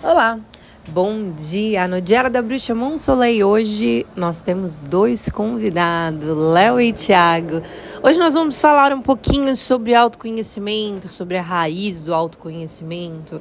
Olá, 0.00 0.38
bom 0.86 1.32
dia. 1.32 1.88
No 1.88 2.00
Diário 2.00 2.30
da 2.30 2.40
Bruxa 2.40 2.72
Monsolei 2.72 3.42
hoje 3.42 4.06
nós 4.14 4.40
temos 4.40 4.80
dois 4.80 5.28
convidados, 5.28 6.36
Léo 6.52 6.80
e 6.80 6.92
Thiago. 6.92 7.60
Hoje 8.00 8.16
nós 8.16 8.32
vamos 8.32 8.60
falar 8.60 8.92
um 8.92 9.02
pouquinho 9.02 9.56
sobre 9.56 9.96
autoconhecimento, 9.96 11.08
sobre 11.08 11.36
a 11.36 11.42
raiz 11.42 12.04
do 12.04 12.14
autoconhecimento, 12.14 13.40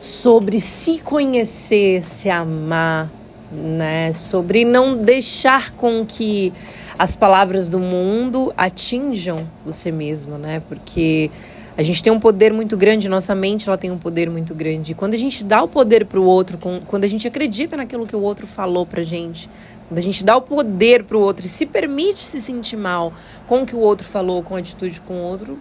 sobre 0.00 0.60
se 0.60 0.98
conhecer, 0.98 2.02
se 2.02 2.28
amar, 2.28 3.08
né? 3.52 4.12
Sobre 4.14 4.64
não 4.64 4.96
deixar 4.96 5.70
com 5.76 6.04
que 6.04 6.52
as 6.98 7.14
palavras 7.14 7.70
do 7.70 7.78
mundo 7.78 8.52
atinjam 8.56 9.48
você 9.64 9.92
mesmo, 9.92 10.38
né? 10.38 10.60
Porque 10.68 11.30
a 11.76 11.82
gente 11.82 12.02
tem 12.02 12.10
um 12.10 12.18
poder 12.18 12.52
muito 12.52 12.74
grande, 12.76 13.06
nossa 13.08 13.34
mente 13.34 13.68
ela 13.68 13.76
tem 13.76 13.90
um 13.90 13.98
poder 13.98 14.30
muito 14.30 14.54
grande. 14.54 14.92
E 14.92 14.94
quando 14.94 15.12
a 15.12 15.18
gente 15.18 15.44
dá 15.44 15.62
o 15.62 15.68
poder 15.68 16.06
para 16.06 16.18
o 16.18 16.24
outro, 16.24 16.58
quando 16.86 17.04
a 17.04 17.06
gente 17.06 17.28
acredita 17.28 17.76
naquilo 17.76 18.06
que 18.06 18.16
o 18.16 18.20
outro 18.20 18.46
falou 18.46 18.86
para 18.86 19.02
gente, 19.02 19.50
quando 19.86 19.98
a 19.98 20.02
gente 20.02 20.24
dá 20.24 20.36
o 20.36 20.40
poder 20.40 21.04
para 21.04 21.18
o 21.18 21.20
outro 21.20 21.44
e 21.44 21.48
se 21.48 21.66
permite 21.66 22.20
se 22.20 22.40
sentir 22.40 22.76
mal 22.76 23.12
com 23.46 23.62
o 23.62 23.66
que 23.66 23.76
o 23.76 23.78
outro 23.78 24.06
falou, 24.08 24.42
com 24.42 24.56
a 24.56 24.58
atitude 24.58 25.02
com 25.02 25.14
o 25.14 25.22
outro, 25.22 25.58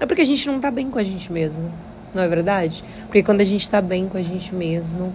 é 0.00 0.06
porque 0.06 0.22
a 0.22 0.24
gente 0.24 0.46
não 0.46 0.56
está 0.56 0.70
bem 0.70 0.90
com 0.90 0.98
a 0.98 1.02
gente 1.02 1.30
mesmo. 1.30 1.70
Não 2.14 2.22
é 2.22 2.28
verdade? 2.28 2.82
Porque 3.02 3.22
quando 3.22 3.42
a 3.42 3.44
gente 3.44 3.62
está 3.62 3.82
bem 3.82 4.08
com 4.08 4.16
a 4.16 4.22
gente 4.22 4.54
mesmo, 4.54 5.14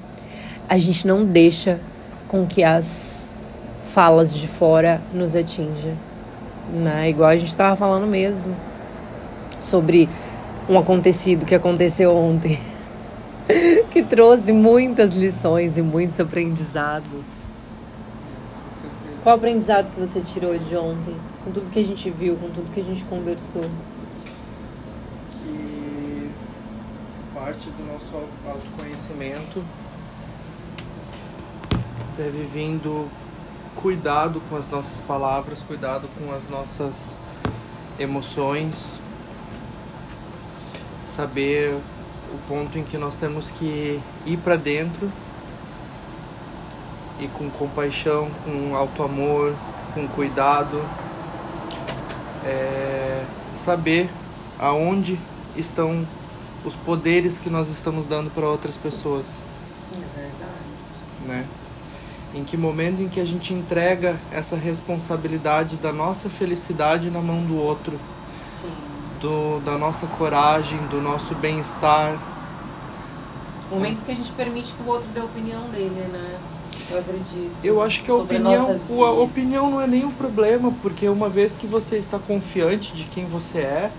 a 0.70 0.78
gente 0.78 1.08
não 1.08 1.26
deixa 1.26 1.80
com 2.28 2.46
que 2.46 2.64
as 2.64 3.34
falas 3.84 4.34
de 4.34 4.48
fora 4.48 5.02
nos 5.12 5.36
atinjam. 5.36 5.96
Né? 6.72 7.10
Igual 7.10 7.30
a 7.30 7.38
gente 7.38 7.50
estava 7.50 7.76
falando 7.76 8.06
mesmo 8.06 8.56
sobre 9.60 10.08
um 10.68 10.78
acontecido 10.80 11.46
que 11.46 11.54
aconteceu 11.54 12.16
ontem, 12.16 12.60
que 13.92 14.04
trouxe 14.04 14.52
muitas 14.52 15.16
lições 15.16 15.78
e 15.78 15.82
muitos 15.82 16.20
aprendizados. 16.20 17.24
Qual 19.24 19.36
aprendizado 19.36 19.92
que 19.94 20.00
você 20.00 20.22
tirou 20.22 20.58
de 20.58 20.76
ontem, 20.76 21.16
com 21.44 21.52
tudo 21.52 21.70
que 21.70 21.80
a 21.80 21.84
gente 21.84 22.10
viu, 22.10 22.36
com 22.36 22.50
tudo 22.50 22.72
que 22.72 22.80
a 22.80 22.84
gente 22.84 23.04
conversou? 23.06 23.66
Que 25.32 26.30
parte 27.34 27.70
do 27.70 27.92
nosso 27.92 28.28
autoconhecimento 28.46 29.64
deve 32.18 32.44
vindo 32.44 33.10
cuidado 33.76 34.42
com 34.50 34.56
as 34.56 34.70
nossas 34.70 35.00
palavras, 35.02 35.62
cuidado 35.62 36.08
com 36.18 36.34
as 36.34 36.48
nossas 36.50 37.18
emoções, 38.00 39.00
saber 41.06 41.80
o 42.34 42.38
ponto 42.50 42.78
em 42.78 42.84
que 42.84 42.98
nós 42.98 43.16
temos 43.16 43.52
que 43.52 44.02
ir 44.26 44.38
para 44.38 44.56
dentro 44.56 45.10
e 47.20 47.28
com 47.30 47.50
compaixão, 47.50 48.30
com 48.44 48.76
alto 48.76 49.04
amor, 49.04 49.56
com 49.94 50.08
cuidado, 50.08 50.84
é, 52.44 53.24
saber 53.54 54.10
aonde 54.60 55.18
estão 55.56 56.06
os 56.66 56.76
poderes 56.76 57.40
que 57.40 57.50
nós 57.50 57.70
estamos 57.70 58.08
dando 58.08 58.30
para 58.32 58.48
outras 58.48 58.76
pessoas. 58.76 59.44
É 59.94 60.20
verdade. 60.20 60.52
Né? 61.26 61.46
Em 62.34 62.44
que 62.44 62.58
momento 62.58 63.02
em 63.02 63.08
que 63.08 63.22
a 63.22 63.26
gente 63.26 63.54
entrega 63.54 64.18
essa 64.32 64.58
responsabilidade 64.58 65.78
da 65.78 65.94
nossa 65.94 66.30
felicidade 66.30 67.10
na 67.10 67.22
mão 67.22 67.46
do 67.46 67.56
outro 67.56 67.98
do, 69.20 69.60
da 69.62 69.78
nossa 69.78 70.08
coragem, 70.08 70.78
do 70.88 71.02
nosso 71.02 71.36
bem-estar. 71.36 72.18
O 73.72 73.76
momento 73.76 74.06
que 74.06 74.12
a 74.12 74.16
gente 74.16 74.32
permite 74.34 74.74
que 74.74 74.84
o 74.84 74.88
outro 74.88 75.08
dê 75.14 75.20
a 75.20 75.24
opinião 75.24 75.64
dele, 75.70 76.08
né? 76.12 76.40
Eu 76.90 77.00
acredito. 77.00 77.52
Eu 77.64 77.82
acho 77.82 78.04
que 78.04 78.12
a 78.12 78.16
opinião, 78.16 78.80
a, 78.90 79.06
a 79.06 79.12
opinião 79.12 79.70
não 79.70 79.82
é 79.82 79.88
nem 79.88 80.06
um 80.06 80.12
problema, 80.12 80.72
porque 80.82 81.08
uma 81.10 81.30
vez 81.30 81.58
que 81.58 81.66
você 81.66 81.98
está 81.98 82.20
confiante 82.20 82.94
de 82.94 83.06
quem 83.06 83.26
você 83.26 83.60
é 83.60 83.92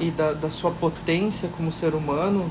e 0.00 0.10
da, 0.10 0.32
da 0.32 0.50
sua 0.50 0.72
potência 0.72 1.48
como 1.56 1.70
ser 1.70 1.94
humano, 1.94 2.50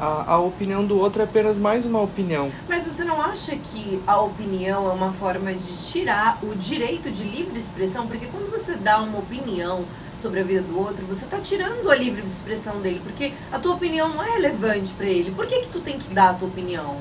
a, 0.00 0.32
a 0.32 0.38
opinião 0.38 0.84
do 0.84 0.98
outro 0.98 1.20
é 1.20 1.24
apenas 1.24 1.58
mais 1.58 1.84
uma 1.84 2.00
opinião. 2.00 2.50
Mas 2.66 2.84
você 2.84 3.04
não 3.04 3.20
acha 3.20 3.54
que 3.54 4.00
a 4.06 4.18
opinião 4.18 4.88
é 4.88 4.92
uma 4.92 5.12
forma 5.12 5.52
de 5.52 5.76
tirar 5.76 6.38
o 6.42 6.54
direito 6.54 7.10
de 7.10 7.22
livre 7.22 7.58
expressão? 7.58 8.06
Porque 8.06 8.26
quando 8.26 8.50
você 8.50 8.76
dá 8.76 8.98
uma 9.02 9.18
opinião 9.18 9.84
sobre 10.20 10.40
a 10.40 10.44
vida 10.44 10.62
do 10.62 10.78
outro, 10.78 11.04
você 11.06 11.24
está 11.24 11.38
tirando 11.38 11.90
a 11.90 11.94
livre 11.94 12.24
expressão 12.26 12.80
dele, 12.80 13.00
porque 13.02 13.32
a 13.50 13.58
tua 13.58 13.74
opinião 13.74 14.08
não 14.08 14.22
é 14.22 14.30
relevante 14.32 14.92
para 14.92 15.06
ele. 15.06 15.30
Por 15.30 15.46
que 15.46 15.60
que 15.60 15.68
tu 15.68 15.80
tem 15.80 15.98
que 15.98 16.12
dar 16.14 16.30
a 16.30 16.34
tua 16.34 16.48
opinião? 16.48 16.98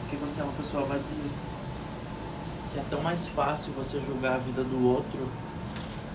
Porque 0.00 0.16
você 0.16 0.40
é 0.40 0.44
uma 0.44 0.52
pessoa 0.52 0.84
vazia. 0.84 1.30
é 2.76 2.82
tão 2.88 3.02
mais 3.02 3.28
fácil 3.28 3.72
você 3.72 4.00
julgar 4.00 4.34
a 4.34 4.38
vida 4.38 4.62
do 4.62 4.86
outro 4.86 5.28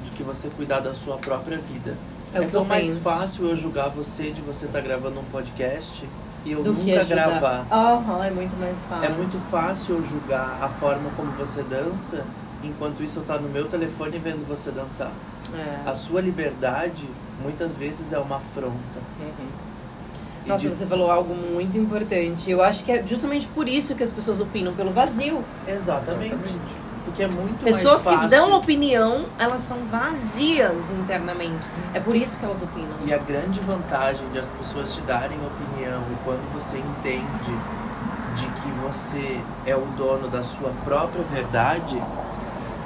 do 0.06 0.12
que 0.16 0.24
você 0.24 0.50
cuidar 0.50 0.80
da 0.80 0.94
sua 0.94 1.18
própria 1.18 1.58
vida. 1.58 1.98
É, 2.34 2.44
é 2.44 2.48
tão 2.48 2.66
mais 2.66 2.98
fácil 2.98 3.48
eu 3.48 3.56
julgar 3.56 3.90
você 3.90 4.32
de 4.32 4.42
você 4.42 4.66
estar 4.66 4.80
tá 4.80 4.86
gravando 4.86 5.20
um 5.20 5.24
podcast 5.26 6.08
e 6.46 6.52
eu 6.52 6.64
do 6.64 6.74
nunca 6.74 7.04
gravar. 7.04 7.66
Uhum, 7.72 8.24
é 8.24 8.30
muito 8.30 8.56
mais 8.58 8.78
fácil. 8.86 9.06
É 9.06 9.10
muito 9.10 9.40
fácil 9.50 9.96
eu 9.96 10.04
julgar 10.04 10.60
a 10.62 10.70
forma 10.70 11.10
como 11.16 11.32
você 11.32 11.64
dança, 11.64 12.26
enquanto 12.64 13.04
isso 13.04 13.20
eu 13.20 13.22
estou 13.22 13.40
no 13.42 13.50
meu 13.50 13.68
telefone 13.68 14.18
vendo 14.18 14.48
você 14.48 14.72
dançar. 14.72 15.12
É. 15.54 15.90
A 15.90 15.94
sua 15.94 16.22
liberdade 16.22 17.08
muitas 17.42 17.76
vezes 17.76 18.14
é 18.14 18.20
uma 18.20 18.38
afronta. 18.38 19.00
Uhum. 19.20 19.48
Nossa, 20.46 20.70
de... 20.70 20.76
você 20.76 20.86
falou 20.86 21.10
algo 21.10 21.34
muito 21.34 21.78
importante. 21.78 22.50
Eu 22.50 22.62
acho 22.62 22.84
que 22.84 22.92
é 22.92 23.06
justamente 23.06 23.48
por 23.48 23.68
isso 23.68 23.96
que 23.96 24.04
as 24.04 24.12
pessoas 24.12 24.40
opinam 24.40 24.74
pelo 24.74 24.92
vazio. 24.92 25.44
Exatamente. 25.68 26.34
Exatamente. 26.34 26.76
Porque 27.06 27.22
é 27.22 27.28
muito 27.28 27.64
Pessoas 27.64 28.04
que 28.04 28.28
dão 28.28 28.52
opinião, 28.54 29.28
elas 29.38 29.62
são 29.62 29.78
vazias 29.92 30.90
internamente. 30.90 31.72
É 31.94 32.00
por 32.00 32.16
isso 32.16 32.40
que 32.40 32.46
elas 32.46 32.62
opinam. 32.62 32.98
E 33.06 33.14
a 33.14 33.18
grande 33.20 33.60
vantagem 33.60 34.28
de 34.34 34.40
as 34.40 34.50
pessoas 34.50 34.96
te 34.96 35.02
darem 35.02 35.38
opinião 35.38 36.02
e 36.12 36.16
quando 36.26 36.52
você 36.52 36.78
entende 36.78 37.56
de 38.36 38.48
que 38.48 38.70
você 38.82 39.40
é 39.66 39.76
o 39.76 39.86
dono 39.98 40.28
da 40.28 40.44
sua 40.44 40.72
própria 40.84 41.24
verdade, 41.24 42.02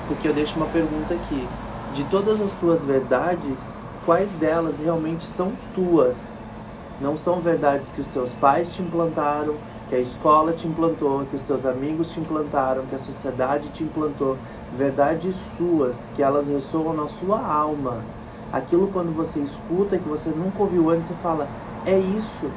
porque 0.09 0.27
eu 0.27 0.33
deixo 0.33 0.57
uma 0.57 0.65
pergunta 0.65 1.13
aqui. 1.13 1.47
De 1.93 2.03
todas 2.05 2.41
as 2.41 2.51
tuas 2.53 2.83
verdades, 2.83 3.77
quais 4.05 4.33
delas 4.33 4.79
realmente 4.79 5.23
são 5.23 5.53
tuas? 5.75 6.37
Não 6.99 7.15
são 7.15 7.39
verdades 7.39 7.89
que 7.89 8.01
os 8.01 8.07
teus 8.07 8.33
pais 8.33 8.73
te 8.73 8.81
implantaram, 8.81 9.55
que 9.87 9.95
a 9.95 9.99
escola 9.99 10.51
te 10.51 10.67
implantou, 10.67 11.25
que 11.29 11.35
os 11.35 11.43
teus 11.43 11.65
amigos 11.65 12.11
te 12.11 12.19
implantaram, 12.19 12.85
que 12.87 12.95
a 12.95 12.99
sociedade 12.99 13.69
te 13.69 13.83
implantou, 13.83 14.35
verdades 14.75 15.35
suas, 15.55 16.11
que 16.15 16.23
elas 16.23 16.47
ressoam 16.47 16.93
na 16.93 17.07
sua 17.07 17.39
alma. 17.39 18.03
Aquilo 18.51 18.87
quando 18.87 19.15
você 19.15 19.39
escuta 19.39 19.99
que 19.99 20.09
você 20.09 20.29
nunca 20.29 20.63
ouviu 20.63 20.89
antes, 20.89 21.09
você 21.09 21.15
fala: 21.21 21.47
"É 21.85 21.97
isso". 21.97 22.49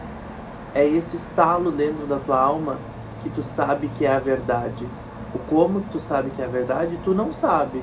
É 0.75 0.87
esse 0.87 1.17
estalo 1.17 1.71
dentro 1.71 2.07
da 2.07 2.19
tua 2.19 2.41
alma 2.41 2.79
que 3.23 3.29
tu 3.29 3.43
sabe 3.43 3.89
que 3.95 4.07
é 4.07 4.15
a 4.15 4.19
verdade. 4.19 4.87
O 5.35 5.39
como 5.39 5.81
que 5.81 5.91
tu 5.91 6.01
sabe 6.01 6.31
que 6.31 6.43
é 6.43 6.47
verdade, 6.47 6.99
tu 7.05 7.15
não 7.15 7.33
sabe, 7.33 7.83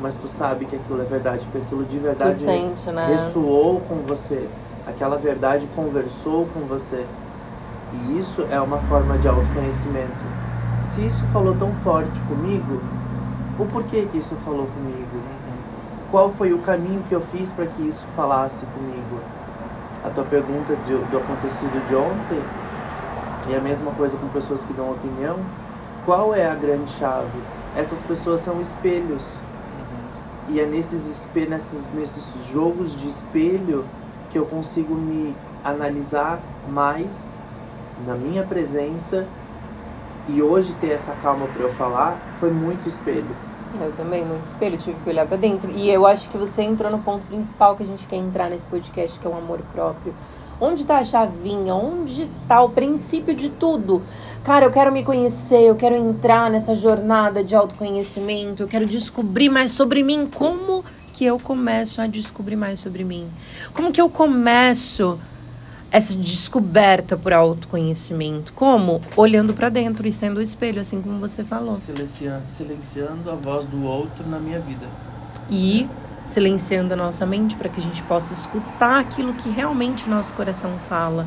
mas 0.00 0.16
tu 0.16 0.28
sabe 0.28 0.66
que 0.66 0.76
aquilo 0.76 1.00
é 1.00 1.04
verdade, 1.04 1.44
porque 1.44 1.58
aquilo 1.58 1.84
de 1.84 1.98
verdade 1.98 2.34
sente, 2.34 2.90
né? 2.90 3.06
ressoou 3.06 3.80
com 3.88 3.96
você. 3.96 4.48
Aquela 4.86 5.16
verdade 5.16 5.66
conversou 5.74 6.46
com 6.52 6.60
você. 6.60 7.06
E 7.92 8.18
isso 8.18 8.46
é 8.50 8.60
uma 8.60 8.78
forma 8.78 9.16
de 9.18 9.28
autoconhecimento. 9.28 10.24
Se 10.84 11.04
isso 11.06 11.24
falou 11.26 11.54
tão 11.54 11.72
forte 11.74 12.20
comigo, 12.22 12.80
o 13.58 13.66
porquê 13.66 14.08
que 14.10 14.18
isso 14.18 14.34
falou 14.36 14.66
comigo? 14.66 15.22
Qual 16.10 16.30
foi 16.30 16.52
o 16.52 16.58
caminho 16.58 17.02
que 17.08 17.14
eu 17.14 17.20
fiz 17.20 17.52
para 17.52 17.66
que 17.66 17.82
isso 17.82 18.04
falasse 18.16 18.66
comigo? 18.66 19.20
A 20.04 20.10
tua 20.10 20.24
pergunta 20.24 20.76
de, 20.84 20.94
do 20.94 21.16
acontecido 21.18 21.86
de 21.86 21.94
ontem, 21.94 22.42
e 23.48 23.54
a 23.54 23.60
mesma 23.60 23.92
coisa 23.92 24.16
com 24.16 24.28
pessoas 24.28 24.64
que 24.64 24.72
dão 24.72 24.90
opinião, 24.90 25.38
qual 26.04 26.34
é 26.34 26.46
a 26.46 26.54
grande 26.54 26.90
chave? 26.92 27.38
Essas 27.76 28.02
pessoas 28.02 28.40
são 28.40 28.60
espelhos. 28.60 29.34
Uhum. 29.34 30.54
E 30.54 30.60
é 30.60 30.66
nesses, 30.66 31.06
espelhos, 31.06 31.50
nesses, 31.50 31.94
nesses 31.94 32.46
jogos 32.46 32.94
de 32.94 33.08
espelho 33.08 33.84
que 34.30 34.38
eu 34.38 34.46
consigo 34.46 34.94
me 34.94 35.34
analisar 35.64 36.40
mais 36.68 37.34
na 38.06 38.14
minha 38.14 38.42
presença 38.42 39.26
e 40.28 40.42
hoje 40.42 40.72
ter 40.80 40.90
essa 40.90 41.12
calma 41.22 41.46
para 41.46 41.62
eu 41.62 41.72
falar 41.72 42.16
foi 42.38 42.50
muito 42.50 42.88
espelho. 42.88 43.36
Eu 43.80 43.92
também, 43.92 44.24
muito 44.24 44.46
espelho, 44.46 44.76
tive 44.76 44.98
que 45.00 45.08
olhar 45.08 45.26
para 45.26 45.36
dentro. 45.36 45.70
E 45.70 45.90
eu 45.90 46.06
acho 46.06 46.28
que 46.28 46.36
você 46.36 46.62
entrou 46.62 46.90
no 46.90 46.98
ponto 46.98 47.26
principal 47.26 47.74
que 47.74 47.82
a 47.82 47.86
gente 47.86 48.06
quer 48.06 48.16
entrar 48.16 48.50
nesse 48.50 48.66
podcast, 48.66 49.18
que 49.18 49.26
é 49.26 49.30
o 49.30 49.36
amor 49.36 49.60
próprio. 49.72 50.14
Onde 50.64 50.82
está 50.82 50.98
a 50.98 51.04
chavinha? 51.04 51.74
Onde 51.74 52.30
está 52.40 52.62
o 52.62 52.68
princípio 52.68 53.34
de 53.34 53.50
tudo? 53.50 54.00
Cara, 54.44 54.66
eu 54.66 54.70
quero 54.70 54.92
me 54.92 55.02
conhecer, 55.02 55.60
eu 55.62 55.74
quero 55.74 55.96
entrar 55.96 56.48
nessa 56.48 56.72
jornada 56.76 57.42
de 57.42 57.56
autoconhecimento, 57.56 58.62
eu 58.62 58.68
quero 58.68 58.86
descobrir 58.86 59.48
mais 59.48 59.72
sobre 59.72 60.04
mim. 60.04 60.30
Como 60.32 60.84
que 61.12 61.24
eu 61.24 61.36
começo 61.36 62.00
a 62.00 62.06
descobrir 62.06 62.54
mais 62.54 62.78
sobre 62.78 63.02
mim? 63.02 63.28
Como 63.74 63.90
que 63.90 64.00
eu 64.00 64.08
começo 64.08 65.18
essa 65.90 66.14
descoberta 66.14 67.16
por 67.16 67.32
autoconhecimento? 67.32 68.52
Como? 68.52 69.02
Olhando 69.16 69.52
para 69.54 69.68
dentro 69.68 70.06
e 70.06 70.12
sendo 70.12 70.38
o 70.38 70.40
espelho, 70.42 70.80
assim 70.80 71.02
como 71.02 71.18
você 71.18 71.42
falou. 71.42 71.74
Silenciando, 71.74 72.46
silenciando 72.46 73.28
a 73.32 73.34
voz 73.34 73.66
do 73.66 73.82
outro 73.84 74.24
na 74.28 74.38
minha 74.38 74.60
vida. 74.60 74.86
E 75.50 75.88
silenciando 76.32 76.94
a 76.94 76.96
nossa 76.96 77.26
mente 77.26 77.54
para 77.54 77.68
que 77.68 77.78
a 77.78 77.82
gente 77.82 78.02
possa 78.04 78.32
escutar 78.32 78.98
aquilo 78.98 79.34
que 79.34 79.50
realmente 79.50 80.08
nosso 80.08 80.32
coração 80.34 80.78
fala. 80.78 81.26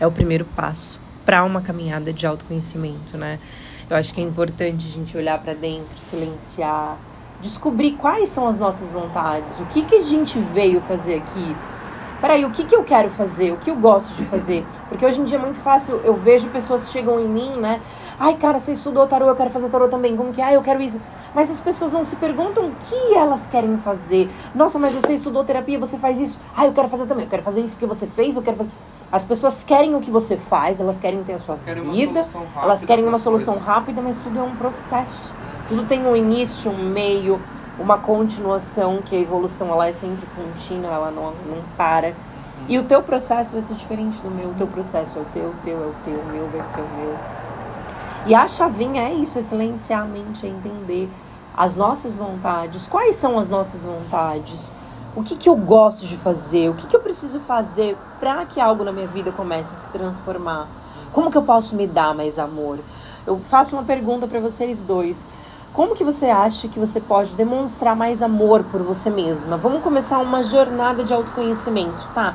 É 0.00 0.06
o 0.06 0.10
primeiro 0.10 0.44
passo 0.44 0.98
para 1.24 1.44
uma 1.44 1.60
caminhada 1.60 2.12
de 2.12 2.26
autoconhecimento, 2.26 3.16
né? 3.18 3.38
Eu 3.90 3.96
acho 3.96 4.14
que 4.14 4.20
é 4.20 4.24
importante 4.24 4.88
a 4.88 4.90
gente 4.90 5.16
olhar 5.16 5.38
para 5.38 5.52
dentro, 5.52 5.98
silenciar, 5.98 6.96
descobrir 7.42 7.92
quais 7.92 8.30
são 8.30 8.48
as 8.48 8.58
nossas 8.58 8.90
vontades, 8.90 9.60
o 9.60 9.66
que 9.66 9.82
que 9.82 9.96
a 9.96 10.02
gente 10.02 10.38
veio 10.38 10.80
fazer 10.80 11.16
aqui, 11.16 11.56
peraí, 12.20 12.44
o 12.44 12.50
que, 12.50 12.64
que 12.64 12.74
eu 12.74 12.82
quero 12.84 13.10
fazer? 13.10 13.52
O 13.52 13.58
que 13.58 13.70
eu 13.70 13.76
gosto 13.76 14.16
de 14.16 14.24
fazer? 14.24 14.64
Porque 14.88 15.04
hoje 15.04 15.20
em 15.20 15.24
dia 15.24 15.36
é 15.36 15.40
muito 15.40 15.58
fácil, 15.60 16.00
eu 16.04 16.14
vejo 16.14 16.48
pessoas 16.48 16.86
que 16.86 16.92
chegam 16.92 17.20
em 17.20 17.28
mim, 17.28 17.50
né? 17.58 17.82
Ai, 18.18 18.36
cara, 18.36 18.58
você 18.58 18.72
estudou 18.72 19.06
tarô, 19.06 19.28
eu 19.28 19.36
quero 19.36 19.50
fazer 19.50 19.68
tarô 19.68 19.88
também. 19.88 20.16
Como 20.16 20.32
que 20.32 20.40
é? 20.40 20.44
Ah, 20.44 20.52
eu 20.54 20.62
quero 20.62 20.80
isso. 20.80 21.00
Mas 21.34 21.50
as 21.50 21.60
pessoas 21.60 21.92
não 21.92 22.04
se 22.04 22.16
perguntam 22.16 22.66
o 22.66 22.72
que 22.72 23.14
elas 23.14 23.46
querem 23.46 23.78
fazer. 23.78 24.30
Nossa, 24.54 24.78
mas 24.78 24.94
você 24.94 25.14
estudou 25.14 25.44
terapia, 25.44 25.78
você 25.78 25.98
faz 25.98 26.20
isso. 26.20 26.38
Ah, 26.56 26.66
eu 26.66 26.72
quero 26.72 26.88
fazer 26.88 27.06
também. 27.06 27.24
Eu 27.24 27.30
quero 27.30 27.42
fazer 27.42 27.60
isso 27.60 27.74
porque 27.74 27.86
você 27.86 28.06
fez, 28.06 28.36
eu 28.36 28.42
quero 28.42 28.58
fazer. 28.58 28.70
As 29.10 29.24
pessoas 29.24 29.62
querem 29.62 29.94
o 29.94 30.00
que 30.00 30.10
você 30.10 30.38
faz, 30.38 30.80
elas 30.80 30.98
querem 30.98 31.22
ter 31.22 31.34
a 31.34 31.38
sua 31.38 31.54
vida, 31.54 32.26
elas 32.62 32.82
querem 32.82 33.06
uma 33.06 33.18
solução 33.18 33.54
coisas. 33.54 33.68
rápida, 33.68 34.00
mas 34.00 34.18
tudo 34.18 34.38
é 34.38 34.42
um 34.42 34.56
processo. 34.56 35.34
Tudo 35.68 35.84
tem 35.86 36.06
um 36.06 36.16
início, 36.16 36.70
um 36.70 36.82
meio, 36.82 37.38
uma 37.78 37.98
continuação, 37.98 39.02
que 39.02 39.14
a 39.14 39.18
evolução 39.18 39.68
ela 39.68 39.86
é 39.86 39.92
sempre 39.92 40.26
contínua, 40.34 40.92
ela 40.92 41.10
não, 41.10 41.24
não 41.24 41.62
para. 41.76 42.14
E 42.68 42.78
o 42.78 42.84
teu 42.84 43.02
processo 43.02 43.52
vai 43.52 43.62
ser 43.62 43.74
diferente 43.74 44.18
do 44.22 44.30
meu, 44.30 44.48
o 44.48 44.54
teu 44.54 44.66
processo 44.66 45.18
é 45.18 45.20
o 45.20 45.24
teu, 45.26 45.48
o 45.48 45.54
teu 45.62 45.76
é 45.76 45.86
o 45.86 45.94
teu, 46.04 46.14
o 46.14 46.26
meu 46.26 46.48
vai 46.48 46.64
ser 46.64 46.80
o 46.80 46.88
meu. 46.96 47.14
E 48.24 48.34
a 48.34 48.46
chavinha 48.46 49.02
é 49.02 49.12
isso, 49.12 49.38
é 49.38 49.42
silenciar 49.42 50.02
a 50.02 50.06
mente, 50.06 50.46
é 50.46 50.48
entender 50.48 51.10
as 51.56 51.76
nossas 51.76 52.16
vontades. 52.16 52.86
Quais 52.86 53.16
são 53.16 53.38
as 53.38 53.50
nossas 53.50 53.84
vontades? 53.84 54.72
O 55.14 55.22
que, 55.22 55.36
que 55.36 55.48
eu 55.48 55.56
gosto 55.56 56.06
de 56.06 56.16
fazer? 56.16 56.70
O 56.70 56.74
que, 56.74 56.86
que 56.86 56.96
eu 56.96 57.00
preciso 57.00 57.38
fazer 57.40 57.96
para 58.18 58.46
que 58.46 58.60
algo 58.60 58.82
na 58.82 58.92
minha 58.92 59.06
vida 59.06 59.30
comece 59.30 59.74
a 59.74 59.76
se 59.76 59.88
transformar? 59.90 60.68
Como 61.12 61.30
que 61.30 61.36
eu 61.36 61.42
posso 61.42 61.76
me 61.76 61.86
dar 61.86 62.14
mais 62.14 62.38
amor? 62.38 62.78
Eu 63.26 63.38
faço 63.40 63.76
uma 63.76 63.84
pergunta 63.84 64.26
para 64.26 64.40
vocês 64.40 64.82
dois. 64.82 65.26
Como 65.74 65.94
que 65.94 66.04
você 66.04 66.26
acha 66.26 66.68
que 66.68 66.78
você 66.78 67.00
pode 67.00 67.36
demonstrar 67.36 67.94
mais 67.94 68.22
amor 68.22 68.64
por 68.64 68.82
você 68.82 69.10
mesma? 69.10 69.56
Vamos 69.56 69.82
começar 69.82 70.18
uma 70.18 70.42
jornada 70.42 71.04
de 71.04 71.12
autoconhecimento, 71.12 72.06
tá? 72.14 72.34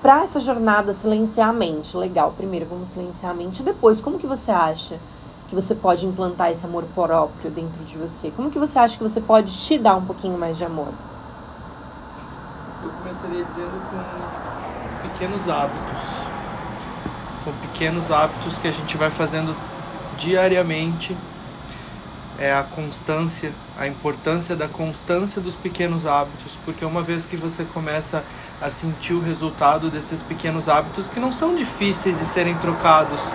Para 0.00 0.22
essa 0.22 0.38
jornada 0.38 0.92
silenciar 0.92 1.48
a 1.48 1.52
mente, 1.52 1.96
legal. 1.96 2.34
Primeiro 2.36 2.66
vamos 2.66 2.88
silenciar 2.88 3.32
a 3.32 3.34
mente, 3.34 3.62
depois 3.62 4.00
como 4.00 4.18
que 4.18 4.26
você 4.26 4.50
acha 4.50 4.98
que 5.48 5.54
você 5.54 5.74
pode 5.74 6.06
implantar 6.06 6.50
esse 6.50 6.64
amor 6.64 6.84
próprio 6.94 7.50
dentro 7.50 7.82
de 7.84 7.96
você? 7.96 8.30
Como 8.30 8.50
que 8.50 8.58
você 8.58 8.78
acha 8.78 8.96
que 8.96 9.02
você 9.02 9.20
pode 9.20 9.50
te 9.58 9.78
dar 9.78 9.96
um 9.96 10.04
pouquinho 10.04 10.38
mais 10.38 10.58
de 10.58 10.64
amor? 10.64 10.92
Eu 12.84 12.90
começaria 12.90 13.42
dizendo 13.42 13.72
com 13.90 15.08
pequenos 15.08 15.48
hábitos. 15.48 16.02
São 17.34 17.52
pequenos 17.54 18.10
hábitos 18.10 18.58
que 18.58 18.68
a 18.68 18.72
gente 18.72 18.96
vai 18.96 19.10
fazendo 19.10 19.56
diariamente 20.18 21.16
é 22.38 22.54
a 22.54 22.62
constância, 22.62 23.52
a 23.76 23.86
importância 23.88 24.54
da 24.54 24.68
constância 24.68 25.40
dos 25.40 25.56
pequenos 25.56 26.06
hábitos, 26.06 26.56
porque 26.64 26.84
uma 26.84 27.02
vez 27.02 27.26
que 27.26 27.36
você 27.36 27.64
começa 27.64 28.24
a 28.62 28.70
sentir 28.70 29.12
o 29.12 29.20
resultado 29.20 29.90
desses 29.90 30.22
pequenos 30.22 30.68
hábitos 30.68 31.08
que 31.08 31.18
não 31.18 31.32
são 31.32 31.56
difíceis 31.56 32.18
de 32.20 32.24
serem 32.24 32.56
trocados 32.58 33.34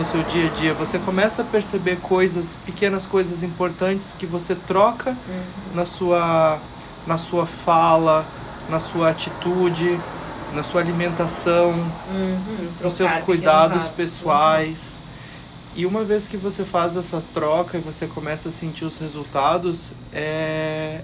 no 0.00 0.04
seu 0.04 0.22
dia 0.22 0.46
a 0.46 0.48
dia, 0.48 0.72
você 0.72 0.98
começa 0.98 1.42
a 1.42 1.44
perceber 1.44 1.96
coisas, 1.96 2.56
pequenas 2.64 3.04
coisas 3.04 3.42
importantes 3.42 4.16
que 4.18 4.24
você 4.24 4.54
troca 4.54 5.10
uhum. 5.10 5.74
na 5.74 5.84
sua 5.84 6.58
na 7.06 7.18
sua 7.18 7.44
fala, 7.44 8.26
na 8.70 8.80
sua 8.80 9.10
atitude, 9.10 10.00
na 10.54 10.62
sua 10.62 10.80
alimentação, 10.80 11.72
uhum. 11.72 12.70
nos 12.82 12.94
seus 12.94 13.14
cuidados 13.18 13.90
pessoais. 13.90 15.00
E 15.76 15.84
uma 15.84 16.02
vez 16.02 16.26
que 16.28 16.36
você 16.38 16.64
faz 16.64 16.96
essa 16.96 17.20
troca 17.34 17.76
e 17.76 17.82
você 17.82 18.06
começa 18.06 18.48
a 18.48 18.52
sentir 18.52 18.86
os 18.86 18.96
resultados, 18.98 19.92
é, 20.14 21.02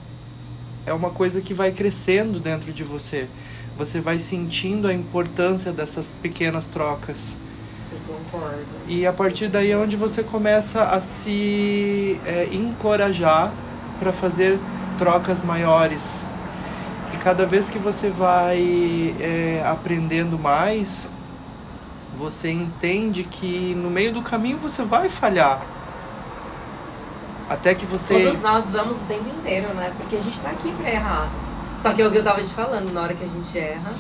é 0.86 0.92
uma 0.94 1.10
coisa 1.10 1.42
que 1.42 1.52
vai 1.52 1.70
crescendo 1.70 2.40
dentro 2.40 2.72
de 2.72 2.82
você. 2.82 3.28
Você 3.76 4.00
vai 4.00 4.18
sentindo 4.18 4.88
a 4.88 4.94
importância 4.94 5.70
dessas 5.70 6.12
pequenas 6.12 6.68
trocas. 6.68 7.38
Concordo. 8.06 8.66
E 8.86 9.06
a 9.06 9.12
partir 9.12 9.48
daí 9.48 9.70
é 9.70 9.76
onde 9.76 9.96
você 9.96 10.22
começa 10.22 10.84
a 10.84 11.00
se 11.00 12.20
é, 12.24 12.48
encorajar 12.52 13.52
para 13.98 14.12
fazer 14.12 14.60
trocas 14.96 15.42
maiores. 15.42 16.30
E 17.12 17.16
cada 17.18 17.46
vez 17.46 17.68
que 17.68 17.78
você 17.78 18.10
vai 18.10 19.14
é, 19.20 19.62
aprendendo 19.66 20.38
mais, 20.38 21.12
você 22.16 22.50
entende 22.50 23.24
que 23.24 23.74
no 23.74 23.90
meio 23.90 24.12
do 24.12 24.22
caminho 24.22 24.56
você 24.56 24.82
vai 24.82 25.08
falhar. 25.08 25.62
Até 27.48 27.74
que 27.74 27.86
você. 27.86 28.24
Todos 28.24 28.40
nós 28.40 28.70
vamos 28.70 29.00
o 29.02 29.04
tempo 29.04 29.28
inteiro, 29.28 29.72
né? 29.74 29.92
Porque 29.96 30.16
a 30.16 30.20
gente 30.20 30.40
tá 30.40 30.50
aqui 30.50 30.72
pra 30.72 30.90
errar. 30.90 31.30
Só 31.80 31.92
que 31.92 32.02
é 32.02 32.06
o 32.06 32.10
que 32.10 32.18
eu 32.18 32.24
tava 32.24 32.42
te 32.42 32.52
falando, 32.52 32.92
na 32.92 33.02
hora 33.02 33.14
que 33.14 33.22
a 33.22 33.28
gente 33.28 33.56
erra, 33.56 33.92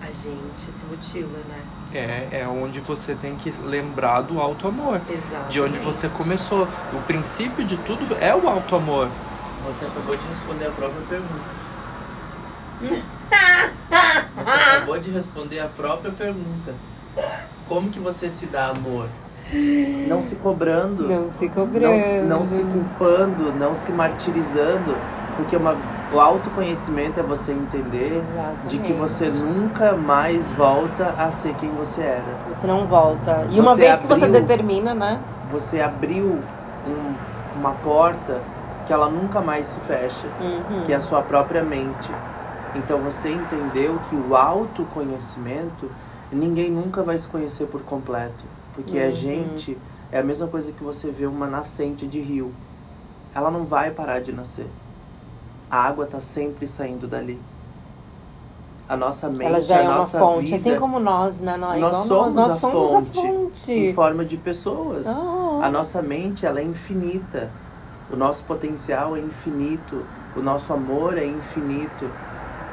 a 0.00 0.06
gente 0.06 0.58
se 0.58 0.84
mutila, 0.90 1.38
né? 1.48 1.60
É, 1.94 2.40
é 2.40 2.48
onde 2.48 2.80
você 2.80 3.14
tem 3.14 3.36
que 3.36 3.50
lembrar 3.64 4.22
do 4.22 4.40
alto 4.40 4.66
amor. 4.68 5.00
Exatamente. 5.08 5.48
De 5.48 5.60
onde 5.60 5.78
você 5.78 6.08
começou. 6.08 6.66
O 6.92 7.00
princípio 7.02 7.64
de 7.64 7.76
tudo 7.78 8.16
é 8.20 8.34
o 8.34 8.48
alto 8.48 8.76
amor. 8.76 9.08
Você 9.66 9.84
acabou 9.84 10.16
de 10.16 10.26
responder 10.26 10.66
a 10.66 10.70
própria 10.70 11.02
pergunta. 11.08 11.62
Você 14.34 14.50
acabou 14.50 14.98
de 14.98 15.10
responder 15.10 15.60
a 15.60 15.66
própria 15.66 16.10
pergunta. 16.10 16.74
Como 17.68 17.90
que 17.90 18.00
você 18.00 18.30
se 18.30 18.46
dá 18.46 18.68
amor? 18.68 19.08
Não 20.08 20.22
se 20.22 20.36
cobrando. 20.36 21.08
Não 21.08 21.30
se 21.30 21.48
cobrando. 21.48 22.22
Não, 22.22 22.38
não 22.38 22.44
se 22.44 22.62
culpando, 22.64 23.52
não 23.52 23.74
se 23.74 23.92
martirizando. 23.92 24.96
Porque 25.36 25.56
uma, 25.56 25.76
o 26.12 26.20
autoconhecimento 26.20 27.18
é 27.18 27.22
você 27.22 27.52
entender 27.52 28.22
Exatamente. 28.22 28.66
de 28.66 28.78
que 28.80 28.92
você 28.92 29.28
nunca 29.28 29.96
mais 29.96 30.50
volta 30.52 31.14
a 31.18 31.30
ser 31.30 31.54
quem 31.54 31.70
você 31.70 32.02
era. 32.02 32.38
Você 32.48 32.66
não 32.66 32.86
volta. 32.86 33.46
E 33.50 33.54
você 33.54 33.60
uma 33.60 33.74
vez 33.74 33.92
abriu, 33.92 34.08
que 34.08 34.14
você 34.14 34.28
determina, 34.28 34.94
né? 34.94 35.20
Você 35.50 35.80
abriu 35.80 36.38
um, 36.86 37.14
uma 37.58 37.72
porta 37.72 38.40
que 38.86 38.92
ela 38.92 39.08
nunca 39.08 39.40
mais 39.40 39.68
se 39.68 39.80
fecha, 39.80 40.26
uhum. 40.40 40.82
que 40.84 40.92
é 40.92 40.96
a 40.96 41.00
sua 41.00 41.22
própria 41.22 41.62
mente. 41.62 42.10
Então 42.74 42.98
você 42.98 43.30
entendeu 43.30 43.98
que 44.08 44.16
o 44.16 44.36
autoconhecimento, 44.36 45.90
ninguém 46.30 46.70
nunca 46.70 47.02
vai 47.02 47.16
se 47.16 47.28
conhecer 47.28 47.66
por 47.66 47.82
completo. 47.82 48.44
Porque 48.74 48.98
uhum. 48.98 49.08
a 49.08 49.10
gente 49.10 49.78
é 50.10 50.18
a 50.18 50.22
mesma 50.22 50.46
coisa 50.46 50.72
que 50.72 50.82
você 50.82 51.10
vê 51.10 51.26
uma 51.26 51.46
nascente 51.46 52.06
de 52.06 52.20
rio. 52.20 52.52
Ela 53.34 53.50
não 53.50 53.64
vai 53.64 53.90
parar 53.90 54.20
de 54.20 54.32
nascer. 54.32 54.66
A 55.72 55.78
água 55.78 56.04
está 56.04 56.20
sempre 56.20 56.68
saindo 56.68 57.08
dali. 57.08 57.40
A 58.86 58.94
nossa 58.94 59.30
mente, 59.30 59.44
Ela 59.44 59.58
já 59.60 59.78
a 59.78 59.80
é 59.80 59.84
nossa 59.84 60.18
uma 60.18 60.26
fonte, 60.26 60.44
vida, 60.44 60.56
assim 60.56 60.78
como 60.78 61.00
nós, 61.00 61.40
né? 61.40 61.56
Nós, 61.56 61.80
nós 61.80 61.96
somos, 62.06 62.34
nós, 62.34 62.48
nós 62.48 62.52
a, 62.52 62.56
somos 62.56 62.90
fonte, 62.90 63.18
a 63.18 63.22
fonte 63.22 63.72
em 63.72 63.94
forma 63.94 64.22
de 64.22 64.36
pessoas. 64.36 65.06
Oh. 65.06 65.62
A 65.62 65.70
nossa 65.70 66.02
mente, 66.02 66.44
ela 66.44 66.60
é 66.60 66.62
infinita. 66.62 67.50
O 68.12 68.16
nosso 68.16 68.44
potencial 68.44 69.16
é 69.16 69.20
infinito. 69.20 70.04
O 70.36 70.40
nosso 70.40 70.74
amor 70.74 71.16
é 71.16 71.24
infinito 71.24 72.06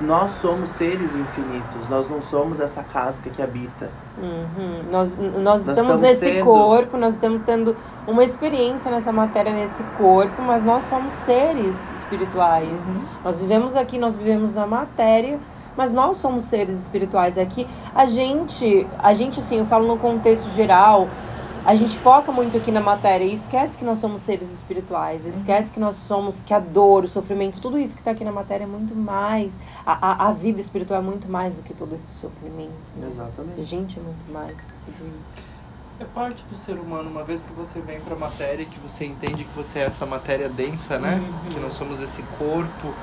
nós 0.02 0.32
somos 0.32 0.70
seres 0.70 1.14
infinitos, 1.14 1.90
nós 1.90 2.10
não 2.10 2.22
somos 2.22 2.60
essa 2.60 2.84
casca 2.84 3.30
que 3.30 3.42
habita. 3.42 3.90
Uhum. 4.18 4.84
Nós, 4.92 5.18
nós, 5.18 5.42
nós, 5.42 5.68
estamos, 5.68 6.00
nesse 6.00 6.32
tendo... 6.32 6.46
corpo, 6.46 6.98
nós 6.98 7.16
estamos 7.16 7.42
tendo 7.46 7.76
uma 8.08 8.24
experiência 8.24 8.90
nessa 8.90 9.12
matéria, 9.12 9.52
nesse 9.52 9.84
corpo, 9.98 10.42
mas 10.42 10.64
nós 10.64 10.84
somos 10.86 11.12
seres 11.12 12.00
espirituais. 12.00 12.80
Uhum. 12.88 13.02
Nós 13.24 13.42
vivemos 13.42 13.76
aqui, 13.76 13.98
nós 13.98 14.16
vivemos 14.16 14.54
na 14.54 14.66
matéria, 14.66 15.40
mas 15.76 15.94
nós 15.94 16.18
somos 16.18 16.46
seres 16.46 16.80
espirituais. 16.80 17.38
É 17.38 17.46
que 17.46 17.68
a 17.94 18.06
gente, 18.06 18.88
a 19.00 19.14
gente, 19.14 19.40
assim, 19.40 19.60
eu 19.60 19.66
falo 19.66 19.88
no 19.88 19.98
contexto 19.98 20.50
geral, 20.52 21.08
a 21.66 21.76
gente 21.76 21.98
foca 21.98 22.32
muito 22.32 22.58
aqui 22.58 22.72
na 22.72 22.80
matéria 22.80 23.26
e 23.26 23.34
esquece 23.34 23.78
que 23.78 23.84
nós 23.84 24.00
somos 24.00 24.22
seres 24.22 24.52
espirituais, 24.52 25.24
uhum. 25.24 25.30
esquece 25.30 25.72
que 25.72 25.80
nós 25.80 25.96
somos, 25.96 26.42
que 26.42 26.54
a 26.54 26.60
dor, 26.60 27.04
o 27.04 27.08
sofrimento, 27.08 27.60
tudo 27.60 27.78
isso 27.78 27.94
que 27.94 28.02
está 28.02 28.12
aqui 28.12 28.24
na 28.24 28.32
matéria 28.32 28.64
é 28.64 28.68
muito 28.68 28.96
mais. 28.96 29.58
A, 29.86 30.26
a, 30.26 30.28
a, 30.28 30.32
vida 30.32 30.62
espiritual 30.62 31.02
é 31.02 31.04
muito 31.04 31.30
mais 31.30 31.56
do 31.56 31.64
que 31.64 31.74
todo 31.74 31.96
esse 31.96 32.14
sofrimento. 32.14 32.72
Né? 32.96 33.08
Exatamente. 33.12 33.60
A 33.60 33.64
gente 33.64 34.00
é 34.00 34.02
muito 34.02 34.32
mais 34.32 34.56
que 34.56 34.92
tudo 34.92 35.12
isso. 35.26 35.60
É 36.00 36.06
parte 36.06 36.44
do 36.46 36.56
ser 36.56 36.80
humano, 36.80 37.10
uma 37.10 37.26
vez 37.26 37.44
que 37.44 37.52
você 37.52 37.82
vem 37.82 38.00
para 38.00 38.16
a 38.16 38.18
matéria, 38.18 38.66
que 38.66 38.80
você 38.80 39.04
entende 39.04 39.44
que 39.44 39.54
você 39.54 39.80
é 39.80 39.84
essa 39.84 40.06
matéria 40.06 40.48
densa, 40.48 40.98
né? 40.98 41.16
Uhum. 41.16 41.50
Que 41.50 41.60
nós 41.60 41.74
somos 41.74 42.00
esse 42.00 42.24
corpo 42.38 42.94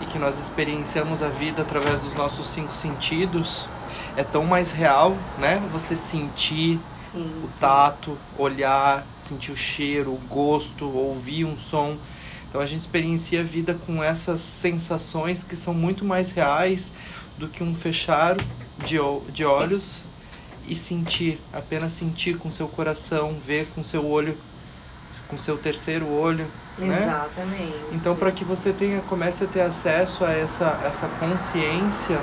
e 0.00 0.06
que 0.06 0.18
nós 0.18 0.40
experienciamos 0.40 1.22
a 1.22 1.28
vida 1.28 1.62
através 1.62 2.02
dos 2.02 2.14
nossos 2.14 2.48
cinco 2.48 2.72
sentidos, 2.72 3.70
é 4.16 4.24
tão 4.24 4.44
mais 4.44 4.72
real, 4.72 5.16
né? 5.38 5.62
Você 5.70 5.94
sentir 5.94 6.80
sim, 7.12 7.42
o 7.44 7.48
tato, 7.60 8.18
olhar, 8.36 9.06
sentir 9.18 9.52
o 9.52 9.56
cheiro, 9.56 10.12
o 10.12 10.18
gosto, 10.28 10.88
ouvir 10.88 11.44
um 11.44 11.56
som. 11.56 11.96
Então 12.48 12.60
a 12.60 12.66
gente 12.66 12.80
experiencia 12.80 13.40
a 13.40 13.44
vida 13.44 13.74
com 13.74 14.02
essas 14.02 14.40
sensações 14.40 15.42
que 15.42 15.56
são 15.56 15.72
muito 15.72 16.04
mais 16.04 16.32
reais 16.32 16.92
do 17.38 17.48
que 17.48 17.62
um 17.62 17.74
fechar 17.74 18.36
de, 18.84 18.98
de 19.32 19.44
olhos 19.44 20.08
e 20.66 20.76
sentir, 20.76 21.40
apenas 21.52 21.92
sentir 21.92 22.36
com 22.36 22.50
seu 22.50 22.68
coração, 22.68 23.38
ver 23.38 23.66
com 23.74 23.82
seu 23.82 24.06
olho, 24.06 24.36
com 25.28 25.38
seu 25.38 25.56
terceiro 25.56 26.06
olho, 26.06 26.50
né? 26.78 27.02
Exatamente. 27.02 27.84
Então 27.92 28.14
para 28.14 28.30
que 28.30 28.44
você 28.44 28.72
tenha 28.72 29.00
comece 29.00 29.44
a 29.44 29.46
ter 29.46 29.62
acesso 29.62 30.24
a 30.24 30.32
essa 30.32 30.78
essa 30.84 31.08
consciência 31.08 32.20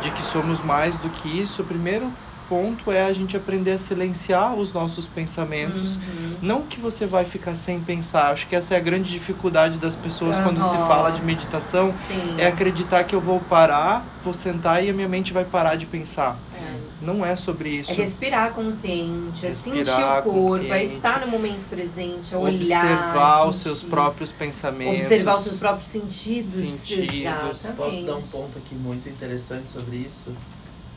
de 0.00 0.10
que 0.10 0.22
somos 0.22 0.60
mais 0.60 0.98
do 0.98 1.08
que 1.08 1.40
isso, 1.40 1.64
primeiro 1.64 2.12
ponto 2.48 2.90
é 2.90 3.04
a 3.04 3.12
gente 3.12 3.36
aprender 3.36 3.72
a 3.72 3.78
silenciar 3.78 4.54
os 4.54 4.72
nossos 4.72 5.06
pensamentos. 5.06 5.96
Uhum. 5.96 6.38
Não 6.40 6.62
que 6.62 6.80
você 6.80 7.06
vai 7.06 7.24
ficar 7.24 7.54
sem 7.54 7.80
pensar. 7.80 8.32
Acho 8.32 8.46
que 8.46 8.56
essa 8.56 8.74
é 8.74 8.76
a 8.76 8.80
grande 8.80 9.10
dificuldade 9.10 9.78
das 9.78 9.94
pessoas 9.94 10.36
uhum. 10.38 10.44
quando 10.44 10.64
se 10.64 10.76
fala 10.78 11.10
de 11.10 11.22
meditação. 11.22 11.94
Sim. 12.08 12.36
É 12.38 12.46
acreditar 12.46 13.04
que 13.04 13.14
eu 13.14 13.20
vou 13.20 13.40
parar, 13.40 14.06
vou 14.22 14.32
sentar 14.32 14.84
e 14.84 14.90
a 14.90 14.92
minha 14.92 15.08
mente 15.08 15.32
vai 15.32 15.44
parar 15.44 15.76
de 15.76 15.86
pensar. 15.86 16.38
É. 16.54 16.78
Não 17.00 17.24
é 17.24 17.36
sobre 17.36 17.68
isso. 17.68 17.92
É 17.92 17.94
respirar 17.94 18.52
consciente, 18.52 19.46
é 19.46 19.54
sentir 19.54 19.88
o 19.88 20.22
corpo, 20.22 20.72
é 20.72 20.82
estar 20.82 21.20
no 21.20 21.28
momento 21.28 21.68
presente, 21.68 22.34
é 22.34 22.36
olhar. 22.36 22.54
Observar 22.56 23.48
os 23.48 23.56
seus 23.56 23.82
próprios 23.84 24.32
pensamentos. 24.32 25.04
Observar 25.04 25.36
os 25.36 25.42
seus 25.42 25.58
próprios 25.58 25.88
sentidos. 25.88 26.50
Sentidos. 26.50 27.14
Exatamente. 27.14 27.76
Posso 27.76 28.04
dar 28.04 28.16
um 28.16 28.22
ponto 28.22 28.58
aqui 28.58 28.74
muito 28.74 29.08
interessante 29.08 29.70
sobre 29.70 29.96
isso? 29.96 30.32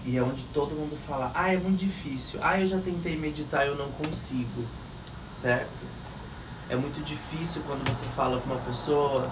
E 0.05 0.17
é 0.17 0.23
onde 0.23 0.43
todo 0.45 0.75
mundo 0.75 0.97
fala, 0.97 1.31
ah, 1.35 1.53
é 1.53 1.57
muito 1.57 1.79
difícil. 1.79 2.39
Ah, 2.41 2.59
eu 2.59 2.65
já 2.65 2.79
tentei 2.79 3.15
meditar, 3.15 3.67
eu 3.67 3.75
não 3.75 3.89
consigo. 3.91 4.63
Certo? 5.35 5.85
É 6.69 6.75
muito 6.75 7.03
difícil 7.03 7.61
quando 7.67 7.87
você 7.87 8.05
fala 8.15 8.39
com 8.39 8.47
uma 8.47 8.61
pessoa, 8.61 9.29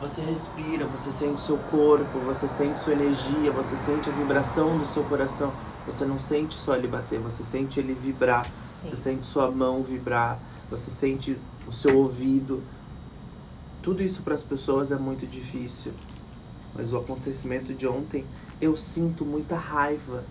você 0.00 0.22
respira, 0.22 0.86
você 0.86 1.12
sente 1.12 1.34
o 1.34 1.38
seu 1.38 1.56
corpo, 1.56 2.18
você 2.20 2.48
sente 2.48 2.80
sua 2.80 2.94
energia, 2.94 3.50
você 3.52 3.76
sente 3.76 4.08
a 4.08 4.12
vibração 4.12 4.78
do 4.78 4.86
seu 4.86 5.04
coração. 5.04 5.52
Você 5.86 6.04
não 6.04 6.18
sente 6.18 6.54
só 6.54 6.74
ele 6.74 6.88
bater, 6.88 7.18
você 7.18 7.42
sente 7.42 7.80
ele 7.80 7.94
vibrar. 7.94 8.46
Sim. 8.66 8.88
Você 8.88 8.96
sente 8.96 9.26
sua 9.26 9.50
mão 9.50 9.82
vibrar, 9.82 10.38
você 10.70 10.90
sente 10.90 11.38
o 11.66 11.72
seu 11.72 11.96
ouvido. 11.96 12.62
Tudo 13.82 14.02
isso 14.02 14.22
para 14.22 14.34
as 14.34 14.42
pessoas 14.42 14.90
é 14.90 14.96
muito 14.96 15.26
difícil. 15.26 15.92
Mas 16.74 16.92
o 16.92 16.98
acontecimento 16.98 17.74
de 17.74 17.86
ontem 17.86 18.24
eu 18.60 18.76
sinto 18.76 19.24
muita 19.24 19.56
raiva, 19.56 20.22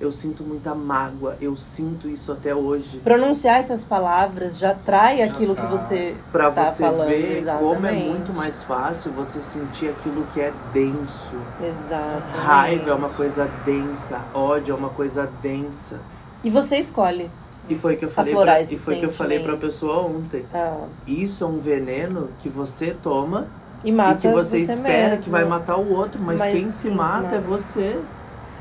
eu 0.00 0.10
sinto 0.10 0.42
muita 0.42 0.74
mágoa, 0.74 1.36
eu 1.40 1.54
sinto 1.56 2.08
isso 2.08 2.32
até 2.32 2.54
hoje. 2.54 2.98
Pronunciar 3.04 3.58
essas 3.58 3.84
palavras 3.84 4.56
já 4.58 4.74
trai 4.74 5.18
já 5.18 5.26
aquilo 5.26 5.54
tá. 5.54 5.62
que 5.62 5.70
você 5.70 6.16
Para 6.32 6.50
tá 6.50 6.64
você 6.64 6.82
falando, 6.82 7.08
ver 7.08 7.38
exatamente. 7.42 7.74
como 7.74 7.86
é 7.86 7.92
muito 7.92 8.32
mais 8.32 8.64
fácil 8.64 9.12
você 9.12 9.42
sentir 9.42 9.88
aquilo 9.88 10.26
que 10.32 10.40
é 10.40 10.52
denso. 10.72 11.34
Exato. 11.62 12.32
Raiva 12.38 12.90
é 12.90 12.94
uma 12.94 13.10
coisa 13.10 13.46
densa, 13.64 14.24
ódio 14.32 14.72
é 14.72 14.76
uma 14.76 14.90
coisa 14.90 15.30
densa. 15.42 16.00
E 16.42 16.48
você 16.48 16.78
escolhe. 16.78 17.30
E 17.68 17.76
foi 17.76 17.96
que 17.96 18.04
eu 18.04 18.10
falei 18.10 18.34
pra, 18.34 18.62
e 18.62 18.78
foi 18.78 18.96
que 18.96 19.04
eu 19.04 19.10
falei 19.10 19.38
para 19.38 19.52
a 19.52 19.56
pessoa 19.56 20.02
ontem. 20.02 20.44
Ah. 20.52 20.86
Isso 21.06 21.44
é 21.44 21.46
um 21.46 21.58
veneno 21.60 22.30
que 22.40 22.48
você 22.48 22.92
toma 22.92 23.46
e, 23.84 23.92
mata 23.92 24.12
e 24.12 24.16
que 24.16 24.28
você, 24.28 24.64
você 24.64 24.72
espera 24.72 25.10
mesmo. 25.10 25.24
que 25.24 25.30
vai 25.30 25.44
matar 25.44 25.76
o 25.76 25.92
outro, 25.92 26.20
mas, 26.22 26.38
mas 26.38 26.52
quem 26.52 26.70
se 26.70 26.90
mata, 26.90 27.22
mata 27.22 27.36
é 27.36 27.40
você. 27.40 27.98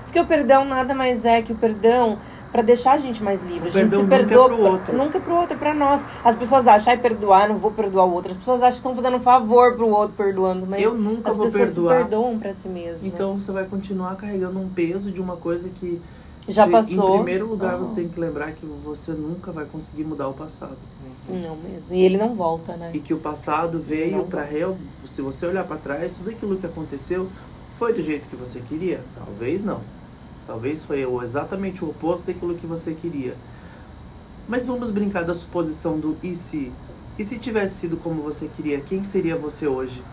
Porque 0.05 0.19
o 0.19 0.25
perdão 0.25 0.65
nada 0.65 0.95
mais 0.95 1.25
é 1.25 1.41
que 1.41 1.51
o 1.51 1.55
perdão 1.55 2.17
para 2.51 2.63
deixar 2.63 2.93
a 2.93 2.97
gente 2.97 3.23
mais 3.23 3.41
livre. 3.41 3.65
O 3.65 3.67
a 3.67 3.71
gente 3.71 3.95
se 3.95 4.03
perdoa 4.05 4.49
nunca 4.49 4.53
é 4.53 4.57
pro 4.57 4.71
outro. 4.71 4.97
Nunca 4.97 5.17
é 5.17 5.21
pro 5.21 5.35
outro, 5.35 5.53
é 5.53 5.57
pra 5.57 5.73
nós. 5.73 6.03
As 6.23 6.35
pessoas 6.35 6.67
acham, 6.67 6.93
ai, 6.93 6.99
perdoar, 6.99 7.47
não 7.47 7.57
vou 7.57 7.71
perdoar 7.71 8.05
o 8.05 8.11
outro. 8.11 8.31
As 8.31 8.37
pessoas 8.37 8.61
acham 8.61 8.71
que 8.71 8.77
estão 8.77 8.95
fazendo 8.95 9.17
um 9.17 9.19
favor 9.19 9.75
pro 9.75 9.87
outro 9.87 10.15
perdoando, 10.15 10.65
mas 10.65 10.81
eu 10.81 10.95
nunca 10.95 11.29
as 11.29 11.37
vou 11.37 11.45
pessoas 11.45 11.73
perdoar. 11.73 11.97
se 11.97 12.01
perdoam 12.01 12.39
pra 12.39 12.53
si 12.53 12.67
mesmas. 12.67 13.05
Então 13.05 13.39
você 13.39 13.51
vai 13.51 13.65
continuar 13.65 14.15
carregando 14.15 14.59
um 14.59 14.67
peso 14.67 15.11
de 15.11 15.21
uma 15.21 15.37
coisa 15.37 15.69
que 15.69 16.01
já 16.47 16.67
passou. 16.67 17.15
Em 17.15 17.17
primeiro 17.17 17.47
lugar, 17.47 17.77
você 17.77 17.95
tem 17.95 18.09
que 18.09 18.19
lembrar 18.19 18.51
que 18.53 18.65
você 18.65 19.11
nunca 19.11 19.51
vai 19.51 19.65
conseguir 19.65 20.03
mudar 20.03 20.27
o 20.27 20.33
passado. 20.33 20.77
Não 21.27 21.55
mesmo. 21.57 21.93
E 21.93 22.01
ele 22.01 22.17
não 22.17 22.33
volta, 22.33 22.75
né? 22.75 22.89
E 22.93 22.99
que 22.99 23.13
o 23.13 23.19
passado 23.19 23.79
veio 23.79 24.23
para 24.25 24.43
real. 24.43 24.77
Se 25.07 25.21
você 25.21 25.45
olhar 25.45 25.63
para 25.63 25.77
trás, 25.77 26.15
tudo 26.15 26.31
aquilo 26.31 26.57
que 26.57 26.65
aconteceu 26.65 27.29
foi 27.77 27.93
do 27.93 28.01
jeito 28.01 28.27
que 28.27 28.35
você 28.35 28.61
queria? 28.61 29.01
Talvez 29.15 29.63
não. 29.63 29.81
Talvez 30.47 30.83
foi 30.83 31.05
exatamente 31.21 31.85
o 31.85 31.89
oposto 31.89 32.25
daquilo 32.25 32.55
que 32.55 32.65
você 32.65 32.93
queria. 32.93 33.35
Mas 34.47 34.65
vamos 34.65 34.89
brincar 34.89 35.23
da 35.23 35.35
suposição 35.35 35.99
do 35.99 36.17
e 36.23 36.33
se? 36.33 36.71
E 37.19 37.23
se 37.23 37.37
tivesse 37.37 37.75
sido 37.75 37.97
como 37.97 38.23
você 38.23 38.47
queria, 38.47 38.81
quem 38.81 39.03
seria 39.03 39.35
você 39.35 39.67
hoje? 39.67 40.03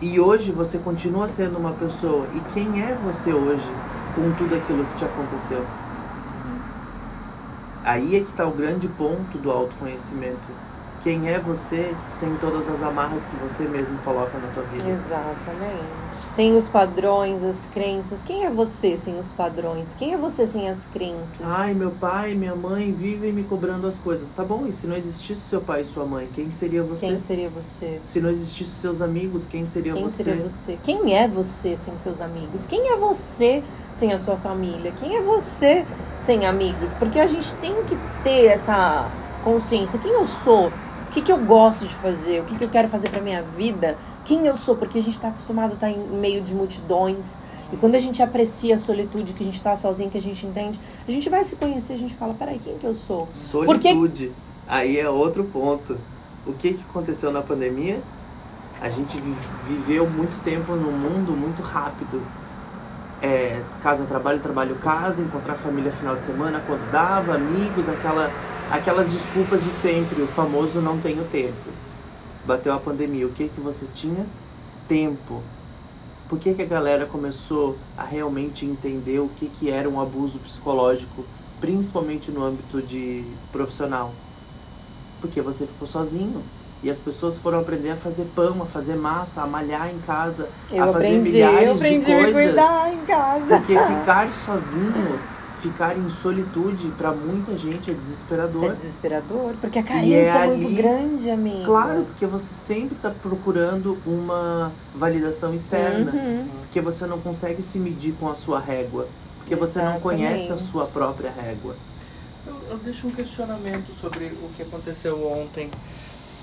E 0.00 0.20
hoje 0.20 0.52
você 0.52 0.78
continua 0.78 1.26
sendo 1.26 1.58
uma 1.58 1.72
pessoa. 1.72 2.28
E 2.34 2.40
quem 2.52 2.82
é 2.82 2.94
você 2.94 3.32
hoje 3.32 3.66
com 4.14 4.32
tudo 4.32 4.54
aquilo 4.54 4.84
que 4.84 4.94
te 4.94 5.04
aconteceu? 5.04 5.64
Aí 7.84 8.16
é 8.16 8.20
que 8.20 8.30
está 8.30 8.46
o 8.46 8.52
grande 8.52 8.88
ponto 8.88 9.36
do 9.36 9.50
autoconhecimento. 9.50 10.48
Quem 11.04 11.28
é 11.28 11.38
você 11.38 11.94
sem 12.08 12.34
todas 12.36 12.66
as 12.66 12.82
amarras 12.82 13.26
que 13.26 13.36
você 13.36 13.64
mesmo 13.64 13.98
coloca 13.98 14.38
na 14.38 14.48
tua 14.48 14.62
vida? 14.62 14.88
Exatamente. 14.88 15.84
Sem 16.34 16.56
os 16.56 16.66
padrões, 16.66 17.42
as 17.42 17.58
crenças. 17.74 18.22
Quem 18.22 18.46
é 18.46 18.50
você 18.50 18.96
sem 18.96 19.18
os 19.20 19.30
padrões? 19.30 19.94
Quem 19.98 20.14
é 20.14 20.16
você 20.16 20.46
sem 20.46 20.66
as 20.66 20.86
crenças? 20.86 21.42
Ai, 21.42 21.74
meu 21.74 21.90
pai 21.90 22.34
minha 22.34 22.56
mãe 22.56 22.90
vivem 22.90 23.34
me 23.34 23.42
cobrando 23.44 23.86
as 23.86 23.98
coisas. 23.98 24.30
Tá 24.30 24.42
bom, 24.42 24.64
e 24.66 24.72
se 24.72 24.86
não 24.86 24.96
existisse 24.96 25.42
seu 25.42 25.60
pai 25.60 25.82
e 25.82 25.84
sua 25.84 26.06
mãe, 26.06 26.26
quem 26.32 26.50
seria 26.50 26.82
você? 26.82 27.06
Quem 27.06 27.20
seria 27.20 27.50
você? 27.50 28.00
Se 28.02 28.18
não 28.18 28.30
existisse 28.30 28.70
seus 28.70 29.02
amigos, 29.02 29.46
quem 29.46 29.66
seria 29.66 29.92
quem 29.92 30.04
você? 30.04 30.24
Quem 30.24 30.32
seria 30.32 30.50
você? 30.50 30.78
Quem 30.82 31.18
é 31.18 31.28
você 31.28 31.76
sem 31.76 31.98
seus 31.98 32.22
amigos? 32.22 32.64
Quem 32.64 32.88
é 32.88 32.96
você 32.96 33.62
sem 33.92 34.10
a 34.10 34.18
sua 34.18 34.38
família? 34.38 34.90
Quem 34.92 35.16
é 35.16 35.20
você 35.20 35.84
sem 36.18 36.46
amigos? 36.46 36.94
Porque 36.94 37.20
a 37.20 37.26
gente 37.26 37.54
tem 37.56 37.84
que 37.84 37.98
ter 38.22 38.46
essa 38.46 39.06
consciência. 39.44 39.98
Quem 39.98 40.10
eu 40.10 40.26
sou? 40.26 40.72
Que, 41.14 41.22
que 41.22 41.30
eu 41.30 41.38
gosto 41.38 41.86
de 41.86 41.94
fazer? 41.94 42.40
O 42.40 42.44
que, 42.44 42.58
que 42.58 42.64
eu 42.64 42.68
quero 42.68 42.88
fazer 42.88 43.08
para 43.08 43.20
minha 43.20 43.40
vida? 43.40 43.96
Quem 44.24 44.46
eu 44.46 44.56
sou? 44.56 44.74
Porque 44.74 44.98
a 44.98 45.02
gente 45.02 45.14
está 45.14 45.28
acostumado 45.28 45.70
a 45.70 45.74
estar 45.74 45.86
tá 45.86 45.92
em 45.92 45.98
meio 45.98 46.42
de 46.42 46.52
multidões. 46.52 47.38
E 47.72 47.76
quando 47.76 47.94
a 47.94 47.98
gente 48.00 48.20
aprecia 48.20 48.74
a 48.74 48.78
solitude, 48.78 49.32
que 49.32 49.42
a 49.42 49.46
gente 49.46 49.54
está 49.54 49.76
sozinho, 49.76 50.10
que 50.10 50.18
a 50.18 50.22
gente 50.22 50.44
entende, 50.44 50.78
a 51.06 51.10
gente 51.10 51.30
vai 51.30 51.44
se 51.44 51.54
conhecer, 51.54 51.92
a 51.92 51.98
gente 51.98 52.14
fala, 52.14 52.34
peraí, 52.34 52.58
quem 52.58 52.76
que 52.78 52.84
eu 52.84 52.96
sou? 52.96 53.28
Solitude. 53.32 54.26
Porque... 54.26 54.32
Aí 54.66 54.98
é 54.98 55.08
outro 55.08 55.44
ponto. 55.44 55.96
O 56.44 56.52
que, 56.52 56.74
que 56.74 56.84
aconteceu 56.90 57.30
na 57.30 57.42
pandemia? 57.42 58.02
A 58.80 58.88
gente 58.88 59.16
viveu 59.62 60.10
muito 60.10 60.42
tempo 60.42 60.74
num 60.74 60.92
mundo 60.92 61.32
muito 61.32 61.62
rápido 61.62 62.20
é, 63.24 63.62
casa, 63.80 64.04
trabalho, 64.04 64.38
trabalho, 64.40 64.74
casa, 64.74 65.22
encontrar 65.22 65.54
família 65.54 65.90
final 65.90 66.14
de 66.16 66.24
semana 66.24 66.62
quando 66.66 66.90
dava, 66.90 67.34
amigos, 67.34 67.88
aquela, 67.88 68.30
aquelas 68.70 69.12
desculpas 69.12 69.64
de 69.64 69.70
sempre, 69.70 70.22
o 70.22 70.26
famoso 70.26 70.80
não 70.80 70.98
tenho 70.98 71.24
tempo. 71.24 71.70
Bateu 72.44 72.72
a 72.72 72.78
pandemia, 72.78 73.26
o 73.26 73.30
que 73.30 73.48
que 73.48 73.60
você 73.60 73.86
tinha? 73.92 74.26
Tempo. 74.86 75.42
Por 76.28 76.38
que, 76.38 76.54
que 76.54 76.62
a 76.62 76.66
galera 76.66 77.06
começou 77.06 77.76
a 77.96 78.04
realmente 78.04 78.64
entender 78.64 79.18
o 79.18 79.28
que, 79.28 79.46
que 79.48 79.70
era 79.70 79.88
um 79.88 80.00
abuso 80.00 80.38
psicológico, 80.38 81.24
principalmente 81.60 82.30
no 82.30 82.42
âmbito 82.42 82.82
de 82.82 83.24
profissional? 83.52 84.12
Porque 85.20 85.40
você 85.40 85.66
ficou 85.66 85.86
sozinho 85.86 86.42
e 86.82 86.90
as 86.90 86.98
pessoas 86.98 87.38
foram 87.38 87.60
aprender 87.60 87.90
a 87.90 87.96
fazer 87.96 88.26
pão, 88.34 88.62
a 88.62 88.66
fazer 88.66 88.94
massa, 88.94 89.40
a 89.40 89.46
malhar 89.46 89.90
em 89.90 89.98
casa, 90.00 90.50
eu 90.70 90.84
a 90.84 90.92
fazer 90.92 91.06
aprendi, 91.06 91.30
milhares 91.30 91.80
de 91.80 92.00
coisas. 92.00 92.36
A 92.36 92.42
cuidar 92.42 92.92
em 92.92 93.06
casa. 93.06 93.46
Porque 93.56 93.78
ficar 93.78 94.30
sozinho, 94.30 95.18
ficar 95.64 95.96
em 95.96 96.08
solitude, 96.10 96.88
para 96.90 97.10
muita 97.12 97.56
gente 97.56 97.90
é 97.90 97.94
desesperador. 97.94 98.66
É 98.66 98.68
desesperador, 98.68 99.54
porque 99.58 99.78
a 99.78 99.82
carência 99.82 100.14
é, 100.14 100.44
é, 100.44 100.56
muito 100.56 100.76
grande, 100.76 101.30
amigo. 101.30 101.64
Claro, 101.64 102.04
porque 102.04 102.26
você 102.26 102.52
sempre 102.52 102.96
está 102.96 103.08
procurando 103.08 103.98
uma 104.04 104.70
validação 104.94 105.54
externa. 105.54 106.12
Uhum. 106.12 106.46
Porque 106.60 106.82
você 106.82 107.06
não 107.06 107.18
consegue 107.18 107.62
se 107.62 107.78
medir 107.78 108.14
com 108.20 108.28
a 108.28 108.34
sua 108.34 108.60
régua. 108.60 109.08
Porque 109.38 109.56
você 109.56 109.78
Exatamente. 109.78 109.94
não 109.94 110.00
conhece 110.00 110.52
a 110.52 110.58
sua 110.58 110.86
própria 110.86 111.30
régua. 111.30 111.76
Eu, 112.46 112.56
eu 112.70 112.78
deixo 112.78 113.06
um 113.06 113.10
questionamento 113.10 113.94
sobre 113.98 114.26
o 114.26 114.50
que 114.54 114.62
aconteceu 114.62 115.26
ontem 115.26 115.70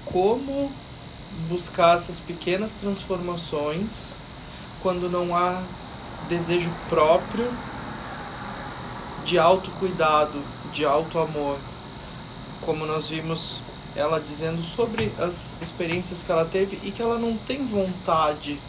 como 0.04 0.72
buscar 1.48 1.96
essas 1.96 2.20
pequenas 2.20 2.74
transformações 2.74 4.16
quando 4.82 5.10
não 5.10 5.36
há 5.36 5.62
desejo 6.28 6.72
próprio 6.90 7.52
de 9.26 9.38
autocuidado, 9.38 10.42
de 10.72 10.86
auto-amor. 10.86 11.58
Como 12.62 12.86
nós 12.86 13.10
vimos 13.10 13.62
ela 13.96 14.20
dizendo 14.20 14.62
sobre 14.62 15.12
as 15.20 15.54
experiências 15.62 16.24
que 16.24 16.32
ela 16.32 16.46
teve 16.46 16.80
e 16.84 16.92
que 16.92 17.02
ela 17.02 17.18
não 17.18 17.36
tem 17.36 17.66
vontade 17.66 18.60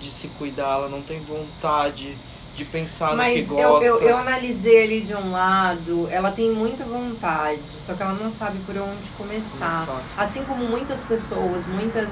de 0.00 0.10
se 0.10 0.28
cuidar, 0.28 0.74
ela 0.74 0.88
não 0.88 1.00
tem 1.00 1.20
vontade 1.20 2.16
de 2.54 2.64
pensar 2.64 3.14
Mas 3.14 3.34
no 3.34 3.40
que 3.40 3.54
gosta. 3.54 3.86
Eu, 3.86 4.00
eu, 4.00 4.08
eu 4.08 4.16
analisei 4.16 4.82
ali 4.82 5.00
de 5.02 5.14
um 5.14 5.30
lado, 5.30 6.08
ela 6.10 6.30
tem 6.32 6.50
muita 6.50 6.84
vontade, 6.84 7.60
só 7.84 7.94
que 7.94 8.02
ela 8.02 8.14
não 8.14 8.30
sabe 8.30 8.58
por 8.60 8.76
onde 8.76 9.08
começar. 9.16 9.66
Exato. 9.66 9.92
Assim 10.16 10.42
como 10.44 10.66
muitas 10.66 11.04
pessoas, 11.04 11.66
muitas. 11.66 12.10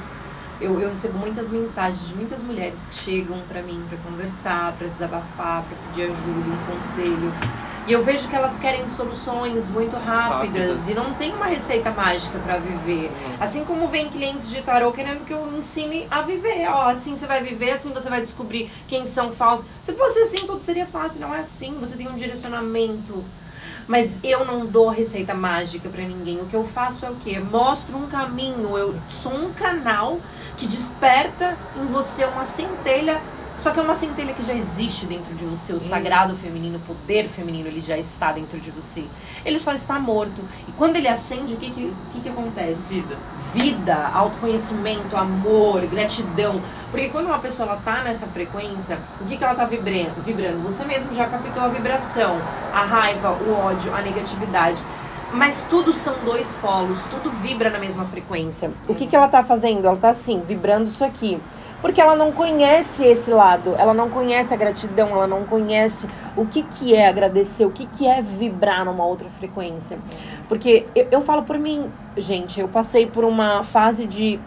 Eu, 0.60 0.80
eu 0.80 0.88
recebo 0.88 1.18
muitas 1.18 1.50
mensagens 1.50 2.08
de 2.08 2.14
muitas 2.14 2.42
mulheres 2.42 2.80
que 2.88 2.94
chegam 2.94 3.40
pra 3.48 3.60
mim 3.62 3.84
pra 3.88 3.98
conversar, 3.98 4.72
pra 4.78 4.86
desabafar, 4.88 5.62
pra 5.64 5.76
pedir 5.88 6.04
ajuda, 6.04 6.50
um 6.50 6.78
conselho. 6.78 7.32
E 7.86 7.92
eu 7.92 8.02
vejo 8.02 8.28
que 8.28 8.34
elas 8.34 8.56
querem 8.58 8.88
soluções 8.88 9.68
muito 9.68 9.94
rápidas, 9.96 10.70
Rápidas. 10.70 10.88
e 10.88 10.94
não 10.94 11.12
tem 11.14 11.34
uma 11.34 11.44
receita 11.44 11.90
mágica 11.90 12.38
pra 12.38 12.56
viver. 12.56 13.10
Uhum. 13.10 13.36
Assim 13.38 13.62
como 13.62 13.88
vem 13.88 14.08
clientes 14.08 14.48
de 14.48 14.62
tarô 14.62 14.90
querendo 14.90 15.22
que 15.26 15.34
eu 15.34 15.54
ensine 15.54 16.06
a 16.10 16.22
viver. 16.22 16.66
Ó, 16.66 16.88
assim 16.88 17.14
você 17.14 17.26
vai 17.26 17.42
viver, 17.42 17.72
assim 17.72 17.92
você 17.92 18.08
vai 18.08 18.22
descobrir 18.22 18.70
quem 18.88 19.06
são 19.06 19.30
falsos. 19.30 19.66
Se 19.82 19.92
fosse 19.92 20.18
assim, 20.20 20.46
tudo 20.46 20.62
seria 20.62 20.86
fácil. 20.86 21.20
Não 21.20 21.34
é 21.34 21.40
assim. 21.40 21.76
Você 21.78 21.94
tem 21.94 22.08
um 22.08 22.14
direcionamento. 22.14 23.22
Mas 23.86 24.16
eu 24.22 24.44
não 24.44 24.66
dou 24.66 24.88
receita 24.88 25.34
mágica 25.34 25.88
pra 25.88 26.02
ninguém. 26.02 26.40
O 26.40 26.46
que 26.46 26.56
eu 26.56 26.64
faço 26.64 27.04
é 27.04 27.10
o 27.10 27.16
quê? 27.16 27.38
Mostro 27.38 27.96
um 27.96 28.06
caminho. 28.06 28.76
Eu 28.76 28.94
sou 29.08 29.34
um 29.34 29.52
canal 29.52 30.20
que 30.56 30.66
desperta 30.66 31.56
em 31.76 31.86
você 31.86 32.24
uma 32.24 32.44
centelha. 32.44 33.20
Só 33.56 33.70
que 33.70 33.78
é 33.78 33.82
uma 33.82 33.94
centelha 33.94 34.34
que 34.34 34.42
já 34.42 34.52
existe 34.52 35.06
dentro 35.06 35.32
de 35.34 35.44
você. 35.44 35.72
O 35.72 35.78
sagrado 35.78 36.34
feminino, 36.34 36.78
o 36.78 36.80
poder 36.80 37.28
feminino, 37.28 37.68
ele 37.68 37.80
já 37.80 37.96
está 37.96 38.32
dentro 38.32 38.58
de 38.58 38.70
você. 38.70 39.04
Ele 39.44 39.58
só 39.58 39.72
está 39.72 39.98
morto. 39.98 40.42
E 40.66 40.72
quando 40.72 40.96
ele 40.96 41.06
acende, 41.06 41.54
o 41.54 41.56
que, 41.56 41.70
que, 41.70 41.94
que, 42.12 42.20
que 42.20 42.28
acontece? 42.28 42.82
Vida. 42.88 43.16
Vida, 43.54 44.10
autoconhecimento, 44.12 45.16
amor, 45.16 45.86
gratidão. 45.86 46.60
Porque 46.90 47.08
quando 47.08 47.26
uma 47.26 47.38
pessoa 47.38 47.68
ela 47.68 47.80
tá 47.84 48.02
nessa 48.02 48.26
frequência, 48.26 48.98
o 49.20 49.24
que, 49.24 49.36
que 49.36 49.44
ela 49.44 49.54
tá 49.54 49.64
vibrando? 49.64 50.62
Você 50.64 50.84
mesmo 50.84 51.12
já 51.12 51.26
captou 51.26 51.62
a 51.62 51.68
vibração, 51.68 52.36
a 52.72 52.84
raiva, 52.84 53.30
o 53.30 53.54
ódio, 53.54 53.94
a 53.94 54.02
negatividade. 54.02 54.82
Mas 55.32 55.64
tudo 55.70 55.92
são 55.92 56.14
dois 56.24 56.54
polos, 56.60 57.04
tudo 57.04 57.30
vibra 57.30 57.70
na 57.70 57.78
mesma 57.78 58.04
frequência. 58.04 58.70
O 58.88 58.94
que, 58.94 59.06
que 59.06 59.16
ela 59.16 59.28
tá 59.28 59.42
fazendo? 59.42 59.86
Ela 59.86 59.96
tá 59.96 60.10
assim, 60.10 60.40
vibrando 60.40 60.86
isso 60.86 61.04
aqui. 61.04 61.40
Porque 61.84 62.00
ela 62.00 62.16
não 62.16 62.32
conhece 62.32 63.04
esse 63.04 63.30
lado, 63.30 63.74
ela 63.76 63.92
não 63.92 64.08
conhece 64.08 64.54
a 64.54 64.56
gratidão, 64.56 65.10
ela 65.10 65.26
não 65.26 65.44
conhece 65.44 66.08
o 66.34 66.46
que, 66.46 66.62
que 66.62 66.94
é 66.94 67.06
agradecer, 67.06 67.66
o 67.66 67.70
que, 67.70 67.84
que 67.84 68.06
é 68.06 68.22
vibrar 68.22 68.86
numa 68.86 69.04
outra 69.04 69.28
frequência. 69.28 69.98
Porque 70.48 70.86
eu, 70.94 71.08
eu 71.10 71.20
falo 71.20 71.42
por 71.42 71.58
mim, 71.58 71.90
gente, 72.16 72.60
eu 72.60 72.68
passei 72.68 73.06
por 73.06 73.24
uma 73.24 73.62
fase 73.62 74.06
de 74.06 74.38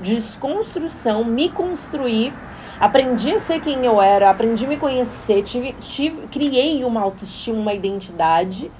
desconstrução, 0.00 1.24
me 1.24 1.48
construir, 1.48 2.32
aprendi 2.80 3.32
a 3.32 3.38
ser 3.38 3.60
quem 3.60 3.84
eu 3.84 4.00
era, 4.00 4.30
aprendi 4.30 4.64
a 4.64 4.68
me 4.68 4.76
conhecer, 4.76 5.42
tive, 5.42 5.72
tive, 5.74 6.26
criei 6.28 6.84
uma 6.84 7.00
autoestima, 7.00 7.58
uma 7.58 7.74
identidade. 7.74 8.70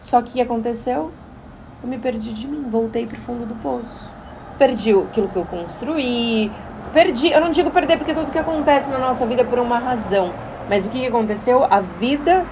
Só 0.00 0.20
que 0.20 0.30
o 0.30 0.32
que 0.34 0.40
aconteceu? 0.40 1.10
Eu 1.82 1.88
me 1.88 1.98
perdi 1.98 2.32
de 2.32 2.46
mim, 2.46 2.64
voltei 2.68 3.06
pro 3.06 3.16
fundo 3.16 3.46
do 3.46 3.54
poço. 3.56 4.12
Perdi 4.58 4.92
aquilo 4.92 5.28
que 5.28 5.36
eu 5.36 5.44
construí, 5.44 6.50
perdi, 6.92 7.30
eu 7.30 7.40
não 7.40 7.50
digo 7.50 7.70
perder 7.70 7.96
porque 7.96 8.14
tudo 8.14 8.30
que 8.30 8.38
acontece 8.38 8.90
na 8.90 8.98
nossa 8.98 9.26
vida 9.26 9.42
é 9.42 9.44
por 9.44 9.58
uma 9.58 9.78
razão. 9.78 10.32
Mas 10.68 10.86
o 10.86 10.90
que 10.90 11.00
que 11.00 11.06
aconteceu? 11.06 11.64
A 11.64 11.80
vida 11.80 12.46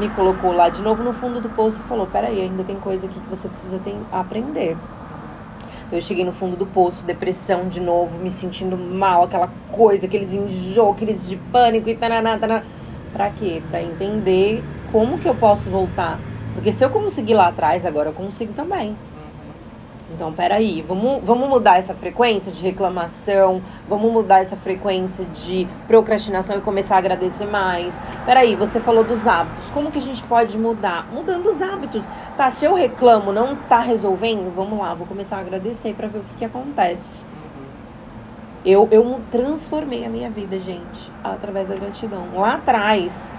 me 0.00 0.08
colocou 0.08 0.52
lá 0.52 0.70
de 0.70 0.80
novo 0.82 1.02
no 1.04 1.12
fundo 1.12 1.40
do 1.40 1.50
poço 1.50 1.80
e 1.80 1.82
falou: 1.82 2.06
peraí, 2.06 2.40
ainda 2.40 2.64
tem 2.64 2.76
coisa 2.76 3.06
aqui 3.06 3.20
que 3.20 3.28
você 3.28 3.46
precisa 3.46 3.78
tem- 3.78 4.00
aprender. 4.10 4.76
Então, 5.86 5.98
eu 5.98 6.00
cheguei 6.00 6.24
no 6.24 6.32
fundo 6.32 6.56
do 6.56 6.64
poço, 6.64 7.04
depressão 7.04 7.68
de 7.68 7.80
novo, 7.80 8.16
me 8.18 8.30
sentindo 8.30 8.76
mal, 8.78 9.24
aquela 9.24 9.50
coisa, 9.70 10.06
aqueles 10.06 10.32
enjoo, 10.32 10.92
aqueles 10.92 11.28
de 11.28 11.36
pânico 11.36 11.88
e 11.88 11.96
tananá, 11.96 12.38
tananá. 12.38 12.62
Pra 13.12 13.28
quê? 13.28 13.60
Pra 13.70 13.82
entender 13.82 14.62
como 14.92 15.18
que 15.18 15.28
eu 15.28 15.34
posso 15.34 15.68
voltar. 15.68 16.18
Porque 16.54 16.72
se 16.72 16.84
eu 16.84 16.90
conseguir 16.90 17.34
lá 17.34 17.48
atrás, 17.48 17.84
agora 17.84 18.08
eu 18.08 18.12
consigo 18.12 18.52
também. 18.52 18.96
Então, 20.12 20.32
peraí, 20.32 20.82
vamos, 20.82 21.24
vamos 21.24 21.48
mudar 21.48 21.78
essa 21.78 21.94
frequência 21.94 22.50
de 22.50 22.60
reclamação, 22.62 23.62
vamos 23.88 24.12
mudar 24.12 24.40
essa 24.40 24.56
frequência 24.56 25.24
de 25.26 25.68
procrastinação 25.86 26.58
e 26.58 26.60
começar 26.60 26.96
a 26.96 26.98
agradecer 26.98 27.46
mais. 27.46 27.98
Peraí, 28.26 28.56
você 28.56 28.80
falou 28.80 29.04
dos 29.04 29.26
hábitos, 29.26 29.70
como 29.70 29.90
que 29.90 29.98
a 29.98 30.02
gente 30.02 30.22
pode 30.24 30.58
mudar? 30.58 31.06
Mudando 31.12 31.46
os 31.46 31.62
hábitos. 31.62 32.10
Tá, 32.36 32.50
se 32.50 32.64
eu 32.64 32.74
reclamo, 32.74 33.32
não 33.32 33.54
tá 33.54 33.78
resolvendo, 33.80 34.52
vamos 34.52 34.78
lá, 34.78 34.94
vou 34.94 35.06
começar 35.06 35.36
a 35.36 35.40
agradecer 35.40 35.94
pra 35.94 36.08
ver 36.08 36.18
o 36.18 36.22
que 36.22 36.36
que 36.38 36.44
acontece. 36.44 37.22
Eu, 38.64 38.88
eu 38.90 39.20
transformei 39.30 40.04
a 40.04 40.08
minha 40.08 40.28
vida, 40.28 40.58
gente, 40.58 41.10
através 41.22 41.68
da 41.68 41.76
gratidão. 41.76 42.26
Lá 42.34 42.54
atrás, 42.54 43.34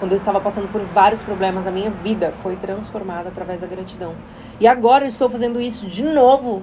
quando 0.00 0.12
eu 0.12 0.16
estava 0.16 0.40
passando 0.40 0.70
por 0.72 0.80
vários 0.80 1.22
problemas, 1.22 1.66
a 1.66 1.70
minha 1.70 1.90
vida 1.90 2.32
foi 2.32 2.56
transformada 2.56 3.28
através 3.28 3.60
da 3.60 3.66
gratidão. 3.66 4.14
E 4.60 4.66
agora 4.66 5.04
eu 5.04 5.08
estou 5.08 5.30
fazendo 5.30 5.60
isso 5.60 5.86
de 5.86 6.02
novo. 6.02 6.62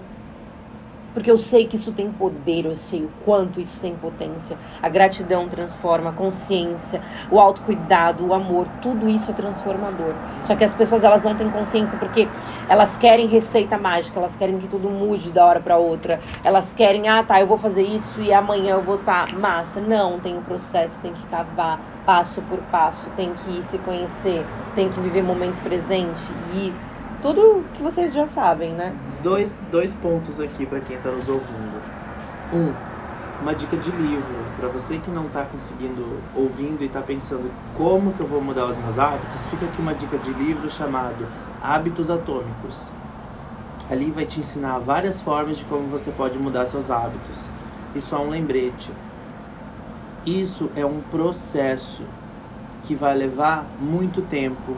Porque 1.13 1.31
eu 1.31 1.37
sei 1.37 1.65
que 1.65 1.77
isso 1.77 1.93
tem 1.93 2.11
poder, 2.11 2.65
eu 2.65 2.75
sei 2.75 3.05
o 3.05 3.09
quanto 3.23 3.61
isso 3.61 3.79
tem 3.79 3.95
potência. 3.95 4.57
A 4.83 4.89
gratidão 4.89 5.47
transforma, 5.47 6.09
a 6.09 6.11
consciência, 6.13 7.01
o 7.31 7.39
autocuidado, 7.39 8.27
o 8.27 8.33
amor, 8.33 8.67
tudo 8.81 9.07
isso 9.07 9.31
é 9.31 9.33
transformador. 9.33 10.13
Só 10.43 10.57
que 10.57 10.65
as 10.65 10.73
pessoas 10.73 11.05
elas 11.05 11.23
não 11.23 11.33
têm 11.33 11.49
consciência 11.49 11.97
porque 11.97 12.27
elas 12.67 12.97
querem 12.97 13.27
receita 13.27 13.77
mágica, 13.77 14.19
elas 14.19 14.35
querem 14.35 14.57
que 14.57 14.67
tudo 14.67 14.89
mude 14.89 15.31
da 15.31 15.45
hora 15.45 15.61
para 15.61 15.77
outra. 15.77 16.19
Elas 16.43 16.73
querem, 16.73 17.07
ah, 17.07 17.23
tá, 17.23 17.39
eu 17.39 17.47
vou 17.47 17.57
fazer 17.57 17.83
isso 17.83 18.21
e 18.21 18.33
amanhã 18.33 18.73
eu 18.73 18.83
vou 18.83 18.95
estar 18.95 19.25
tá 19.25 19.35
massa. 19.37 19.79
Não, 19.79 20.19
tem 20.19 20.37
um 20.37 20.41
processo, 20.41 20.99
tem 20.99 21.13
que 21.13 21.25
cavar 21.27 21.79
passo 22.05 22.41
por 22.41 22.59
passo, 22.63 23.09
tem 23.11 23.31
que 23.33 23.63
se 23.63 23.77
conhecer, 23.77 24.45
tem 24.75 24.89
que 24.89 24.99
viver 24.99 25.23
momento 25.23 25.61
presente 25.61 26.29
e 26.53 26.73
tudo 27.25 27.65
que 27.73 27.81
vocês 27.81 28.13
já 28.13 28.27
sabem, 28.27 28.71
né? 28.73 28.95
Dois, 29.23 29.59
dois 29.71 29.91
pontos 29.93 30.39
aqui 30.39 30.63
para 30.63 30.79
quem 30.79 30.95
tá 30.97 31.09
nos 31.09 31.27
ouvindo. 31.27 31.81
Um, 32.53 32.71
uma 33.41 33.55
dica 33.55 33.75
de 33.75 33.89
livro 33.89 34.35
para 34.59 34.69
você 34.69 34.99
que 34.99 35.09
não 35.09 35.27
tá 35.29 35.43
conseguindo 35.43 36.19
ouvindo 36.35 36.83
e 36.83 36.87
tá 36.87 37.01
pensando 37.01 37.51
como 37.75 38.13
que 38.13 38.19
eu 38.19 38.27
vou 38.27 38.43
mudar 38.43 38.65
os 38.65 38.77
meus 38.77 38.99
hábitos, 38.99 39.43
fica 39.47 39.65
aqui 39.65 39.81
uma 39.81 39.95
dica 39.95 40.19
de 40.19 40.31
livro 40.33 40.69
chamado 40.69 41.25
Hábitos 41.63 42.11
Atômicos. 42.11 42.89
Ali 43.89 44.11
vai 44.11 44.27
te 44.27 44.39
ensinar 44.39 44.77
várias 44.77 45.19
formas 45.19 45.57
de 45.57 45.65
como 45.65 45.87
você 45.87 46.11
pode 46.11 46.37
mudar 46.37 46.67
seus 46.67 46.91
hábitos. 46.91 47.39
E 47.95 48.01
só 48.01 48.23
um 48.23 48.29
lembrete. 48.29 48.91
Isso 50.27 50.69
é 50.75 50.85
um 50.85 51.01
processo 51.09 52.03
que 52.83 52.93
vai 52.93 53.15
levar 53.17 53.65
muito 53.79 54.21
tempo. 54.21 54.77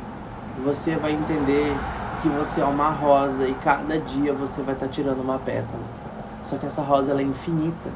Você 0.64 0.96
vai 0.96 1.12
entender 1.12 1.76
que 2.22 2.28
você 2.28 2.62
é 2.62 2.66
uma 2.66 2.90
rosa 2.90 3.48
e 3.48 3.54
cada 3.56 4.00
dia 4.00 4.34
você 4.34 4.62
vai 4.62 4.74
estar 4.74 4.88
tirando 4.88 5.22
uma 5.22 5.38
pétala. 5.38 5.84
Só 6.42 6.58
que 6.58 6.66
essa 6.66 6.82
rosa 6.82 7.12
ela 7.12 7.22
é 7.22 7.24
infinita. 7.24 7.90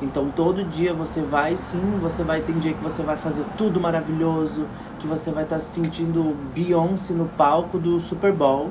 Então 0.00 0.30
todo 0.34 0.62
dia 0.62 0.92
você 0.92 1.22
vai 1.22 1.56
sim, 1.56 1.98
você 2.00 2.22
vai 2.22 2.40
ter 2.40 2.52
dia 2.54 2.74
que 2.74 2.82
você 2.82 3.02
vai 3.02 3.16
fazer 3.16 3.44
tudo 3.56 3.80
maravilhoso, 3.80 4.66
que 4.98 5.06
você 5.06 5.30
vai 5.30 5.44
estar 5.44 5.58
se 5.58 5.80
sentindo 5.80 6.36
Beyoncé 6.54 7.14
no 7.14 7.26
palco 7.26 7.78
do 7.78 7.98
Super 7.98 8.32
Bowl 8.32 8.70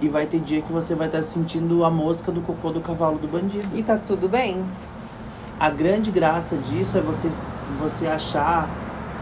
e 0.00 0.08
vai 0.08 0.26
ter 0.26 0.40
dia 0.40 0.62
que 0.62 0.72
você 0.72 0.94
vai 0.94 1.06
estar 1.06 1.22
sentindo 1.22 1.84
a 1.84 1.90
mosca 1.90 2.32
do 2.32 2.40
cocô 2.40 2.70
do 2.70 2.80
cavalo 2.80 3.18
do 3.18 3.28
bandido. 3.28 3.68
E 3.74 3.82
tá 3.82 3.98
tudo 3.98 4.28
bem. 4.28 4.64
A 5.60 5.70
grande 5.70 6.10
graça 6.10 6.56
disso 6.56 6.98
é 6.98 7.00
você, 7.00 7.30
você 7.78 8.06
achar, 8.06 8.68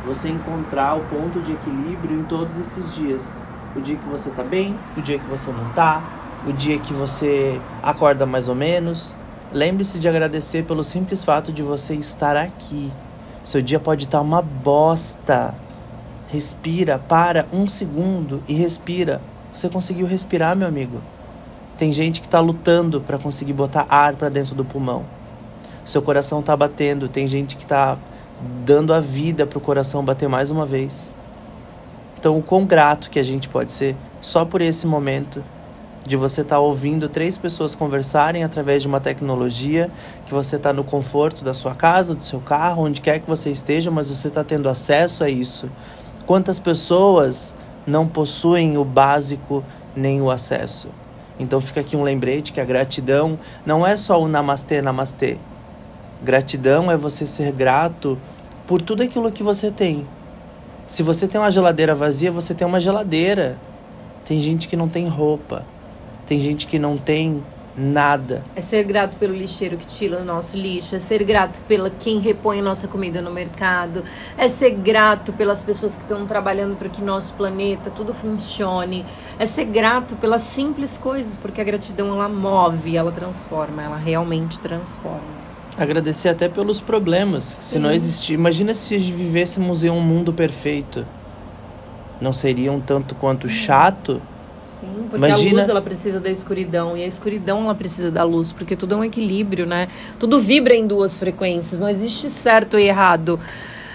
você 0.06 0.28
encontrar 0.28 0.94
o 0.94 1.00
ponto 1.04 1.40
de 1.40 1.52
equilíbrio 1.52 2.18
em 2.18 2.24
todos 2.24 2.58
esses 2.58 2.94
dias. 2.94 3.42
O 3.74 3.80
dia 3.80 3.96
que 3.96 4.08
você 4.08 4.30
tá 4.30 4.42
bem, 4.42 4.78
o 4.96 5.00
dia 5.00 5.18
que 5.18 5.26
você 5.26 5.50
não 5.50 5.70
tá, 5.70 6.02
o 6.46 6.52
dia 6.52 6.78
que 6.78 6.92
você 6.92 7.60
acorda 7.82 8.26
mais 8.26 8.48
ou 8.48 8.54
menos. 8.54 9.14
Lembre-se 9.52 9.98
de 9.98 10.08
agradecer 10.08 10.64
pelo 10.64 10.84
simples 10.84 11.24
fato 11.24 11.52
de 11.52 11.62
você 11.62 11.94
estar 11.94 12.36
aqui. 12.36 12.92
Seu 13.42 13.62
dia 13.62 13.80
pode 13.80 14.04
estar 14.04 14.20
uma 14.20 14.42
bosta. 14.42 15.54
Respira, 16.28 16.98
para 16.98 17.46
um 17.52 17.66
segundo 17.66 18.42
e 18.46 18.54
respira. 18.54 19.20
Você 19.54 19.68
conseguiu 19.68 20.06
respirar, 20.06 20.56
meu 20.56 20.68
amigo? 20.68 21.02
Tem 21.76 21.92
gente 21.92 22.20
que 22.20 22.28
tá 22.28 22.40
lutando 22.40 23.00
para 23.00 23.18
conseguir 23.18 23.52
botar 23.52 23.86
ar 23.88 24.14
para 24.14 24.28
dentro 24.28 24.54
do 24.54 24.64
pulmão. 24.64 25.04
Seu 25.84 26.00
coração 26.00 26.42
tá 26.42 26.56
batendo, 26.56 27.08
tem 27.08 27.26
gente 27.26 27.56
que 27.56 27.66
tá 27.66 27.98
dando 28.64 28.94
a 28.94 29.00
vida 29.00 29.46
pro 29.46 29.60
coração 29.60 30.04
bater 30.04 30.28
mais 30.28 30.50
uma 30.50 30.64
vez. 30.64 31.12
Então, 32.22 32.38
o 32.38 32.42
quão 32.42 32.64
grato 32.64 33.10
que 33.10 33.18
a 33.18 33.24
gente 33.24 33.48
pode 33.48 33.72
ser 33.72 33.96
só 34.20 34.44
por 34.44 34.60
esse 34.60 34.86
momento 34.86 35.42
de 36.06 36.16
você 36.16 36.42
estar 36.42 36.54
tá 36.54 36.60
ouvindo 36.60 37.08
três 37.08 37.36
pessoas 37.36 37.74
conversarem 37.74 38.44
através 38.44 38.80
de 38.80 38.86
uma 38.86 39.00
tecnologia, 39.00 39.90
que 40.24 40.32
você 40.32 40.54
está 40.54 40.72
no 40.72 40.84
conforto 40.84 41.42
da 41.42 41.52
sua 41.52 41.74
casa, 41.74 42.14
do 42.14 42.22
seu 42.22 42.38
carro, 42.38 42.84
onde 42.84 43.00
quer 43.00 43.18
que 43.18 43.28
você 43.28 43.50
esteja, 43.50 43.90
mas 43.90 44.08
você 44.08 44.28
está 44.28 44.44
tendo 44.44 44.68
acesso 44.68 45.24
a 45.24 45.28
isso. 45.28 45.68
Quantas 46.24 46.60
pessoas 46.60 47.56
não 47.84 48.06
possuem 48.06 48.78
o 48.78 48.84
básico 48.84 49.64
nem 49.96 50.22
o 50.22 50.30
acesso. 50.30 50.90
Então 51.40 51.60
fica 51.60 51.80
aqui 51.80 51.96
um 51.96 52.04
lembrete 52.04 52.52
que 52.52 52.60
a 52.60 52.64
gratidão 52.64 53.36
não 53.66 53.84
é 53.84 53.96
só 53.96 54.22
o 54.22 54.28
namastê, 54.28 54.80
namastê. 54.80 55.38
Gratidão 56.22 56.88
é 56.88 56.96
você 56.96 57.26
ser 57.26 57.50
grato 57.50 58.16
por 58.64 58.80
tudo 58.80 59.02
aquilo 59.02 59.32
que 59.32 59.42
você 59.42 59.72
tem. 59.72 60.06
Se 60.92 61.02
você 61.02 61.26
tem 61.26 61.40
uma 61.40 61.50
geladeira 61.50 61.94
vazia, 61.94 62.30
você 62.30 62.52
tem 62.52 62.66
uma 62.66 62.78
geladeira. 62.78 63.56
Tem 64.26 64.42
gente 64.42 64.68
que 64.68 64.76
não 64.76 64.90
tem 64.90 65.08
roupa. 65.08 65.64
Tem 66.26 66.38
gente 66.38 66.66
que 66.66 66.78
não 66.78 66.98
tem 66.98 67.42
nada. 67.74 68.42
É 68.54 68.60
ser 68.60 68.84
grato 68.84 69.16
pelo 69.16 69.34
lixeiro 69.34 69.78
que 69.78 69.86
tira 69.86 70.18
o 70.18 70.24
nosso 70.26 70.54
lixo, 70.54 70.94
é 70.94 70.98
ser 70.98 71.24
grato 71.24 71.62
pela 71.62 71.88
quem 71.88 72.18
repõe 72.18 72.60
nossa 72.60 72.86
comida 72.86 73.22
no 73.22 73.32
mercado, 73.32 74.04
é 74.36 74.50
ser 74.50 74.72
grato 74.72 75.32
pelas 75.32 75.62
pessoas 75.62 75.96
que 75.96 76.02
estão 76.02 76.26
trabalhando 76.26 76.76
para 76.76 76.90
que 76.90 77.00
nosso 77.00 77.32
planeta 77.32 77.90
tudo 77.90 78.12
funcione, 78.12 79.06
é 79.38 79.46
ser 79.46 79.64
grato 79.64 80.16
pelas 80.16 80.42
simples 80.42 80.98
coisas, 80.98 81.38
porque 81.38 81.62
a 81.62 81.64
gratidão 81.64 82.08
ela 82.08 82.28
move, 82.28 82.98
ela 82.98 83.10
transforma, 83.10 83.82
ela 83.82 83.96
realmente 83.96 84.60
transforma. 84.60 85.41
Agradecer 85.82 86.28
até 86.28 86.48
pelos 86.48 86.80
problemas, 86.80 87.44
se 87.58 87.76
não 87.76 87.90
existir, 87.90 88.34
imagina 88.34 88.72
se 88.72 88.96
vivêssemos 88.96 89.82
em 89.82 89.90
um 89.90 90.00
mundo 90.00 90.32
perfeito. 90.32 91.04
Não 92.20 92.32
seria 92.32 92.70
um 92.70 92.80
tanto 92.80 93.16
quanto 93.16 93.48
chato? 93.48 94.22
Sim, 94.78 95.06
porque 95.10 95.16
Imagina... 95.16 95.58
a 95.58 95.62
luz 95.62 95.68
ela 95.68 95.82
precisa 95.82 96.20
da 96.20 96.30
escuridão 96.30 96.96
e 96.96 97.02
a 97.02 97.06
escuridão 97.08 97.64
ela 97.64 97.74
precisa 97.74 98.12
da 98.12 98.22
luz, 98.22 98.52
porque 98.52 98.76
tudo 98.76 98.94
é 98.94 98.98
um 98.98 99.04
equilíbrio, 99.04 99.66
né? 99.66 99.88
Tudo 100.20 100.38
vibra 100.38 100.72
em 100.72 100.86
duas 100.86 101.18
frequências, 101.18 101.80
não 101.80 101.88
existe 101.88 102.30
certo 102.30 102.78
e 102.78 102.84
errado. 102.84 103.40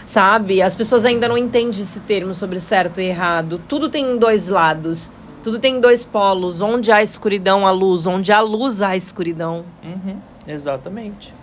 Sabe? 0.06 0.62
As 0.62 0.76
pessoas 0.76 1.06
ainda 1.06 1.26
não 1.30 1.38
entendem 1.38 1.82
esse 1.82 2.02
termo 2.02 2.36
sobre 2.36 2.60
certo 2.60 3.00
e 3.00 3.06
errado. 3.06 3.62
Tudo 3.65 3.88
tem 3.88 4.19
dois 4.19 4.50
lados. 4.50 5.10
Tudo 5.41 5.58
tem 5.58 5.80
dois 5.80 6.04
polos. 6.04 6.60
Onde 6.60 6.91
há 6.91 7.02
escuridão, 7.02 7.65
há 7.65 7.71
luz. 7.71 8.06
Onde 8.06 8.34
há 8.34 8.41
luz, 8.41 8.82
há 8.82 8.97
escuridão. 8.97 9.63
Uhum, 9.82 10.17
exatamente. 10.45 11.34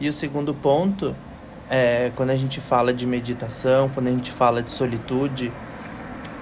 E 0.00 0.08
o 0.08 0.12
segundo 0.14 0.54
ponto 0.54 1.14
é 1.68 2.10
quando 2.16 2.30
a 2.30 2.36
gente 2.36 2.58
fala 2.58 2.92
de 2.92 3.06
meditação, 3.06 3.90
quando 3.90 4.06
a 4.06 4.10
gente 4.10 4.32
fala 4.32 4.62
de 4.62 4.70
solitude, 4.70 5.52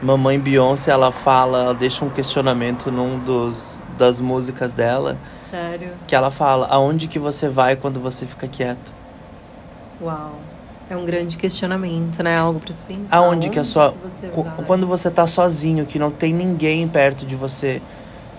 Mamãe 0.00 0.38
Beyoncé, 0.38 0.92
ela 0.92 1.10
fala, 1.10 1.64
ela 1.64 1.74
deixa 1.74 2.04
um 2.04 2.08
questionamento 2.08 2.88
num 2.88 3.18
dos 3.18 3.82
das 3.98 4.20
músicas 4.20 4.72
dela. 4.72 5.18
Sério? 5.50 5.90
Que 6.06 6.14
ela 6.14 6.30
fala: 6.30 6.68
"Aonde 6.68 7.08
que 7.08 7.18
você 7.18 7.48
vai 7.48 7.74
quando 7.74 7.98
você 7.98 8.26
fica 8.26 8.46
quieto?" 8.46 8.94
Uau. 10.00 10.36
É 10.88 10.96
um 10.96 11.04
grande 11.04 11.36
questionamento, 11.36 12.22
né? 12.22 12.38
Algo 12.38 12.60
para 12.60 12.72
se 12.72 12.84
pensar. 12.84 13.16
Aonde 13.16 13.50
que 13.50 13.58
a 13.58 13.64
sua 13.64 13.92
que 13.92 13.98
você 13.98 14.62
quando 14.66 14.86
você 14.86 15.10
tá 15.10 15.26
sozinho, 15.26 15.84
que 15.84 15.98
não 15.98 16.12
tem 16.12 16.32
ninguém 16.32 16.86
perto 16.86 17.26
de 17.26 17.34
você 17.34 17.82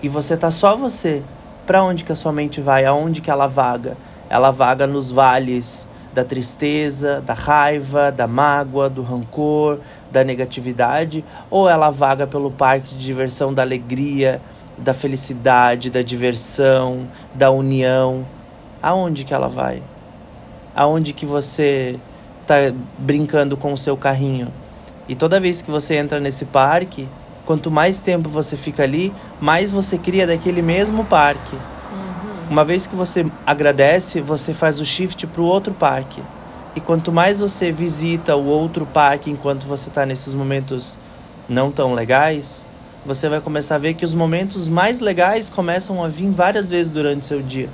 e 0.02 0.08
você 0.08 0.34
tá 0.34 0.50
só 0.50 0.74
você, 0.74 1.22
para 1.66 1.84
onde 1.84 2.04
que 2.04 2.10
a 2.10 2.14
sua 2.16 2.32
mente 2.32 2.60
vai? 2.60 2.86
Aonde 2.86 3.20
que 3.20 3.30
ela 3.30 3.46
vaga? 3.46 3.98
Ela 4.30 4.52
vaga 4.52 4.86
nos 4.86 5.10
vales 5.10 5.88
da 6.14 6.24
tristeza, 6.24 7.20
da 7.20 7.34
raiva, 7.34 8.10
da 8.10 8.26
mágoa, 8.26 8.88
do 8.88 9.02
rancor, 9.02 9.80
da 10.10 10.24
negatividade, 10.24 11.24
ou 11.50 11.68
ela 11.68 11.90
vaga 11.90 12.26
pelo 12.26 12.50
parque 12.50 12.94
de 12.94 13.04
diversão 13.04 13.52
da 13.52 13.62
alegria, 13.62 14.40
da 14.78 14.94
felicidade, 14.94 15.90
da 15.90 16.00
diversão, 16.00 17.08
da 17.34 17.50
união? 17.50 18.24
Aonde 18.82 19.24
que 19.24 19.34
ela 19.34 19.48
vai? 19.48 19.82
Aonde 20.74 21.12
que 21.12 21.26
você 21.26 21.98
está 22.42 22.54
brincando 22.98 23.56
com 23.56 23.72
o 23.72 23.78
seu 23.78 23.96
carrinho? 23.96 24.52
E 25.08 25.14
toda 25.16 25.40
vez 25.40 25.60
que 25.60 25.72
você 25.72 25.96
entra 25.96 26.20
nesse 26.20 26.44
parque, 26.44 27.08
quanto 27.44 27.68
mais 27.68 28.00
tempo 28.00 28.28
você 28.28 28.56
fica 28.56 28.84
ali, 28.84 29.12
mais 29.40 29.72
você 29.72 29.98
cria 29.98 30.26
daquele 30.26 30.62
mesmo 30.62 31.04
parque. 31.04 31.56
Uma 32.50 32.64
vez 32.64 32.84
que 32.84 32.96
você 32.96 33.24
agradece, 33.46 34.20
você 34.20 34.52
faz 34.52 34.80
o 34.80 34.84
shift 34.84 35.24
para 35.28 35.40
o 35.40 35.44
outro 35.44 35.72
parque. 35.72 36.20
E 36.74 36.80
quanto 36.80 37.12
mais 37.12 37.38
você 37.38 37.70
visita 37.70 38.34
o 38.34 38.44
outro 38.44 38.84
parque 38.84 39.30
enquanto 39.30 39.68
você 39.68 39.88
está 39.88 40.04
nesses 40.04 40.34
momentos 40.34 40.98
não 41.48 41.70
tão 41.70 41.94
legais, 41.94 42.66
você 43.06 43.28
vai 43.28 43.40
começar 43.40 43.76
a 43.76 43.78
ver 43.78 43.94
que 43.94 44.04
os 44.04 44.12
momentos 44.12 44.66
mais 44.66 44.98
legais 44.98 45.48
começam 45.48 46.02
a 46.02 46.08
vir 46.08 46.28
várias 46.32 46.68
vezes 46.68 46.88
durante 46.88 47.22
o 47.22 47.24
seu 47.24 47.40
dia. 47.40 47.70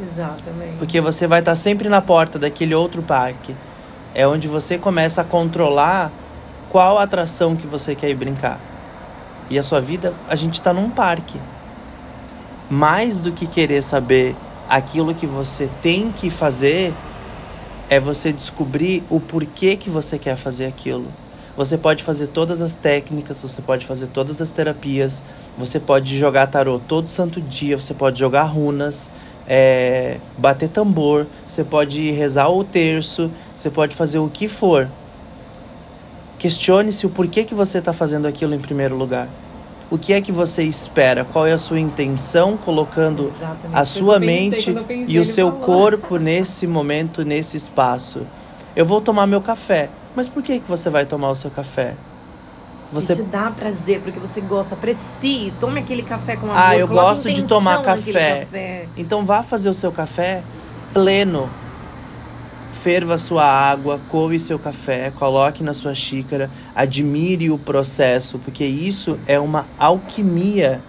Exatamente. 0.00 0.78
Porque 0.78 1.00
você 1.00 1.26
vai 1.26 1.40
estar 1.40 1.50
tá 1.50 1.56
sempre 1.56 1.88
na 1.88 2.00
porta 2.00 2.38
daquele 2.38 2.72
outro 2.72 3.02
parque. 3.02 3.52
É 4.14 4.24
onde 4.28 4.46
você 4.46 4.78
começa 4.78 5.22
a 5.22 5.24
controlar 5.24 6.12
qual 6.70 7.00
atração 7.00 7.56
que 7.56 7.66
você 7.66 7.96
quer 7.96 8.10
ir 8.10 8.14
brincar. 8.14 8.60
E 9.50 9.58
a 9.58 9.62
sua 9.64 9.80
vida, 9.80 10.14
a 10.28 10.36
gente 10.36 10.54
está 10.54 10.72
num 10.72 10.88
parque 10.88 11.36
mais 12.70 13.20
do 13.20 13.32
que 13.32 13.46
querer 13.46 13.82
saber 13.82 14.34
aquilo 14.68 15.14
que 15.14 15.26
você 15.26 15.68
tem 15.82 16.10
que 16.10 16.30
fazer, 16.30 16.92
é 17.90 18.00
você 18.00 18.32
descobrir 18.32 19.04
o 19.10 19.20
porquê 19.20 19.76
que 19.76 19.90
você 19.90 20.18
quer 20.18 20.36
fazer 20.36 20.66
aquilo. 20.66 21.06
Você 21.56 21.78
pode 21.78 22.02
fazer 22.02 22.28
todas 22.28 22.60
as 22.60 22.74
técnicas, 22.74 23.40
você 23.40 23.62
pode 23.62 23.86
fazer 23.86 24.08
todas 24.08 24.40
as 24.40 24.50
terapias, 24.50 25.22
você 25.56 25.78
pode 25.78 26.16
jogar 26.18 26.48
tarô 26.48 26.80
todo 26.80 27.08
santo 27.08 27.40
dia, 27.40 27.78
você 27.78 27.94
pode 27.94 28.18
jogar 28.18 28.44
runas, 28.44 29.12
é, 29.46 30.18
bater 30.36 30.68
tambor, 30.68 31.26
você 31.46 31.62
pode 31.62 32.10
rezar 32.10 32.48
o 32.48 32.64
terço, 32.64 33.30
você 33.54 33.70
pode 33.70 33.94
fazer 33.94 34.18
o 34.18 34.28
que 34.28 34.48
for. 34.48 34.88
Questione-se 36.38 37.06
o 37.06 37.10
porquê 37.10 37.44
que 37.44 37.54
você 37.54 37.78
está 37.78 37.92
fazendo 37.92 38.26
aquilo 38.26 38.54
em 38.54 38.58
primeiro 38.58 38.96
lugar 38.96 39.28
o 39.94 39.98
que 39.98 40.12
é 40.12 40.20
que 40.20 40.32
você 40.32 40.64
espera, 40.64 41.24
qual 41.24 41.46
é 41.46 41.52
a 41.52 41.58
sua 41.58 41.78
intenção, 41.78 42.56
colocando 42.56 43.32
Exatamente. 43.36 43.78
a 43.78 43.84
sua 43.84 44.18
mente 44.18 44.74
e 45.06 45.20
o 45.20 45.24
seu 45.24 45.52
falar. 45.52 45.64
corpo 45.64 46.16
nesse 46.16 46.66
momento, 46.66 47.24
nesse 47.24 47.56
espaço. 47.56 48.26
Eu 48.74 48.84
vou 48.84 49.00
tomar 49.00 49.24
meu 49.28 49.40
café. 49.40 49.88
Mas 50.16 50.28
por 50.28 50.42
que, 50.42 50.58
que 50.58 50.68
você 50.68 50.90
vai 50.90 51.06
tomar 51.06 51.30
o 51.30 51.36
seu 51.36 51.48
café? 51.48 51.94
Você 52.92 53.14
te 53.14 53.22
dá 53.22 53.52
prazer, 53.52 54.00
porque 54.00 54.18
você 54.18 54.40
gosta. 54.40 54.74
Aprecie, 54.74 55.54
tome 55.60 55.78
aquele 55.78 56.02
café 56.02 56.34
com 56.34 56.46
amor. 56.46 56.56
Ah, 56.58 56.76
eu 56.76 56.88
gosto 56.88 57.32
de 57.32 57.44
tomar 57.44 57.80
café. 57.80 58.40
café. 58.40 58.88
Então 58.96 59.24
vá 59.24 59.44
fazer 59.44 59.68
o 59.68 59.74
seu 59.74 59.92
café 59.92 60.42
pleno 60.92 61.48
ferva 62.74 63.16
sua 63.16 63.44
água, 63.44 64.00
coe 64.08 64.38
seu 64.38 64.58
café, 64.58 65.10
coloque 65.10 65.62
na 65.62 65.72
sua 65.72 65.94
xícara, 65.94 66.50
admire 66.74 67.50
o 67.50 67.58
processo, 67.58 68.38
porque 68.38 68.64
isso 68.64 69.18
é 69.26 69.40
uma 69.40 69.66
alquimia 69.78 70.82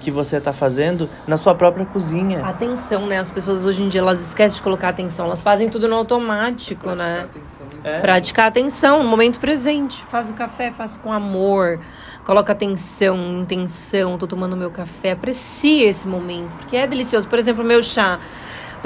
que 0.00 0.10
você 0.10 0.36
está 0.36 0.52
fazendo 0.52 1.08
na 1.26 1.36
sua 1.36 1.54
própria 1.54 1.84
cozinha. 1.86 2.44
Atenção, 2.44 3.06
né? 3.06 3.18
As 3.18 3.30
pessoas 3.30 3.64
hoje 3.66 3.82
em 3.82 3.88
dia 3.88 4.00
elas 4.00 4.20
esquecem 4.20 4.56
de 4.56 4.62
colocar 4.62 4.90
atenção, 4.90 5.26
elas 5.26 5.42
fazem 5.42 5.68
tudo 5.68 5.88
no 5.88 5.94
automático, 5.94 6.82
Praticar 6.82 7.08
né? 7.08 7.20
Atenção. 7.22 7.66
É. 7.82 8.00
Praticar 8.00 8.46
atenção 8.48 9.02
no 9.02 9.08
momento 9.08 9.40
presente. 9.40 10.04
Faz 10.04 10.30
o 10.30 10.34
café, 10.34 10.70
faz 10.70 10.96
com 10.96 11.12
amor, 11.12 11.80
coloca 12.24 12.52
atenção, 12.52 13.40
intenção. 13.40 14.18
Tô 14.18 14.26
tomando 14.26 14.56
meu 14.56 14.70
café, 14.70 15.12
aprecie 15.12 15.84
esse 15.84 16.06
momento, 16.06 16.56
porque 16.56 16.76
é 16.76 16.86
delicioso. 16.86 17.26
Por 17.28 17.38
exemplo, 17.38 17.64
meu 17.64 17.82
chá. 17.82 18.20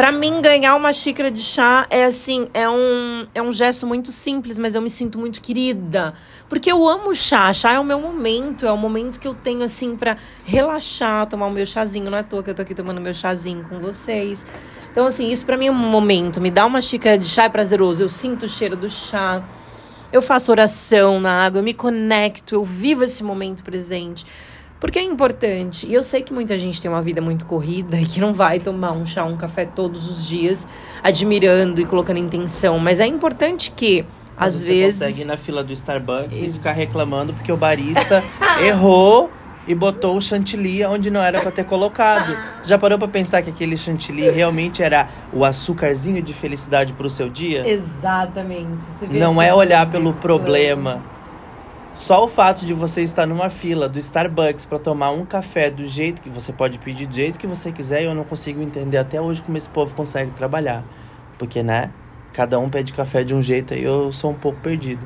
Para 0.01 0.13
mim, 0.13 0.41
ganhar 0.41 0.75
uma 0.77 0.95
xícara 0.95 1.31
de 1.31 1.43
chá 1.43 1.87
é 1.91 2.07
assim, 2.07 2.49
é 2.55 2.67
um, 2.67 3.27
é 3.35 3.43
um 3.43 3.53
gesto 3.53 3.87
muito 3.87 4.11
simples, 4.11 4.59
mas 4.59 4.75
eu 4.75 4.81
me 4.81 4.89
sinto 4.89 5.19
muito 5.19 5.43
querida. 5.43 6.15
Porque 6.49 6.73
eu 6.73 6.89
amo 6.89 7.15
chá. 7.15 7.53
Chá 7.53 7.75
é 7.75 7.79
o 7.79 7.85
meu 7.85 8.01
momento, 8.01 8.65
é 8.65 8.73
o 8.73 8.79
momento 8.79 9.21
que 9.21 9.29
eu 9.29 9.35
tenho, 9.35 9.63
assim, 9.63 9.95
para 9.99 10.17
relaxar, 10.47 11.27
tomar 11.27 11.49
o 11.49 11.51
meu 11.51 11.67
chazinho. 11.67 12.11
Não 12.11 12.17
é 12.17 12.23
à 12.23 12.25
toa 12.25 12.43
que 12.43 12.49
eu 12.49 12.55
tô 12.55 12.63
aqui 12.63 12.75
tomando 12.75 12.99
meu 12.99 13.13
chazinho 13.13 13.63
com 13.69 13.79
vocês. 13.79 14.43
Então, 14.91 15.07
assim, 15.07 15.31
isso 15.31 15.45
para 15.45 15.59
mim 15.59 15.67
é 15.67 15.71
um 15.71 15.75
momento. 15.75 16.41
Me 16.41 16.51
dá 16.51 16.65
uma 16.65 16.81
xícara 16.81 17.19
de 17.19 17.29
chá 17.29 17.45
é 17.45 17.49
prazeroso. 17.51 18.03
Eu 18.03 18.09
sinto 18.09 18.47
o 18.47 18.49
cheiro 18.49 18.77
do 18.77 18.89
chá. 18.89 19.43
Eu 20.11 20.23
faço 20.23 20.51
oração 20.51 21.21
na 21.21 21.45
água, 21.45 21.59
eu 21.59 21.63
me 21.63 21.75
conecto, 21.75 22.55
eu 22.55 22.65
vivo 22.65 23.05
esse 23.05 23.23
momento 23.23 23.63
presente. 23.63 24.27
Porque 24.81 24.99
é 24.99 25.03
importante. 25.03 25.87
E 25.87 25.93
eu 25.93 26.03
sei 26.03 26.23
que 26.23 26.33
muita 26.33 26.57
gente 26.57 26.81
tem 26.81 26.91
uma 26.91 27.03
vida 27.03 27.21
muito 27.21 27.45
corrida 27.45 28.01
e 28.01 28.07
que 28.07 28.19
não 28.19 28.33
vai 28.33 28.59
tomar 28.59 28.93
um 28.93 29.05
chá, 29.05 29.25
um 29.25 29.37
café 29.37 29.67
todos 29.67 30.11
os 30.11 30.27
dias, 30.27 30.67
admirando 31.03 31.81
e 31.81 31.85
colocando 31.85 32.19
intenção. 32.19 32.79
Mas 32.79 32.99
é 32.99 33.07
importante 33.07 33.71
que 33.71 34.07
às 34.37 34.55
você 34.55 34.73
vezes. 34.73 34.99
Você 34.99 35.05
consegue 35.05 35.23
ir 35.23 35.27
na 35.27 35.37
fila 35.37 35.63
do 35.63 35.73
Starbucks 35.73 36.39
Ex 36.39 36.49
e 36.49 36.53
ficar 36.53 36.73
reclamando 36.73 37.35
porque 37.35 37.53
o 37.53 37.59
barista 37.59 38.25
errou 38.65 39.31
e 39.67 39.75
botou 39.75 40.17
o 40.17 40.21
chantilly 40.21 40.83
onde 40.87 41.11
não 41.11 41.23
era 41.23 41.43
para 41.43 41.51
ter 41.51 41.65
colocado. 41.65 42.37
Já 42.63 42.79
parou 42.79 42.99
para 42.99 43.07
pensar 43.07 43.43
que 43.43 43.51
aquele 43.51 43.77
chantilly 43.77 44.31
realmente 44.31 44.83
era 44.83 45.09
o 45.31 45.45
açúcarzinho 45.45 46.23
de 46.23 46.33
felicidade 46.33 46.95
para 46.95 47.07
o 47.07 47.11
seu 47.11 47.29
dia? 47.29 47.69
Exatamente. 47.69 48.83
não 49.11 49.41
é 49.41 49.53
olhar 49.53 49.89
pelo 49.91 50.15
problema. 50.15 51.03
Só 51.93 52.25
o 52.25 52.29
fato 52.29 52.65
de 52.65 52.73
você 52.73 53.03
estar 53.03 53.27
numa 53.27 53.51
fila 53.51 53.89
do 53.89 53.99
Starbucks 53.99 54.65
para 54.65 54.79
tomar 54.79 55.11
um 55.11 55.25
café 55.25 55.69
do 55.69 55.87
jeito 55.89 56.23
que 56.23 56.29
você 56.29 56.53
pode 56.53 56.79
pedir 56.79 57.07
do 57.07 57.15
jeito 57.15 57.39
que 57.39 57.49
você 57.49 57.73
quiser, 57.73 58.05
eu 58.05 58.15
não 58.15 58.23
consigo 58.23 58.63
entender 58.63 58.97
até 58.97 59.21
hoje 59.21 59.43
como 59.43 59.59
esse 59.59 59.69
povo 59.69 59.93
consegue 59.95 60.31
trabalhar. 60.31 60.85
Porque, 61.37 61.65
né? 61.65 61.91
Cada 62.33 62.61
um 62.61 62.71
pede 62.71 62.93
café 62.93 63.25
de 63.25 63.35
um 63.35 63.43
jeito 63.43 63.75
aí 63.75 63.83
eu 63.83 64.13
sou 64.13 64.31
um 64.31 64.35
pouco 64.35 64.61
perdido. 64.61 65.05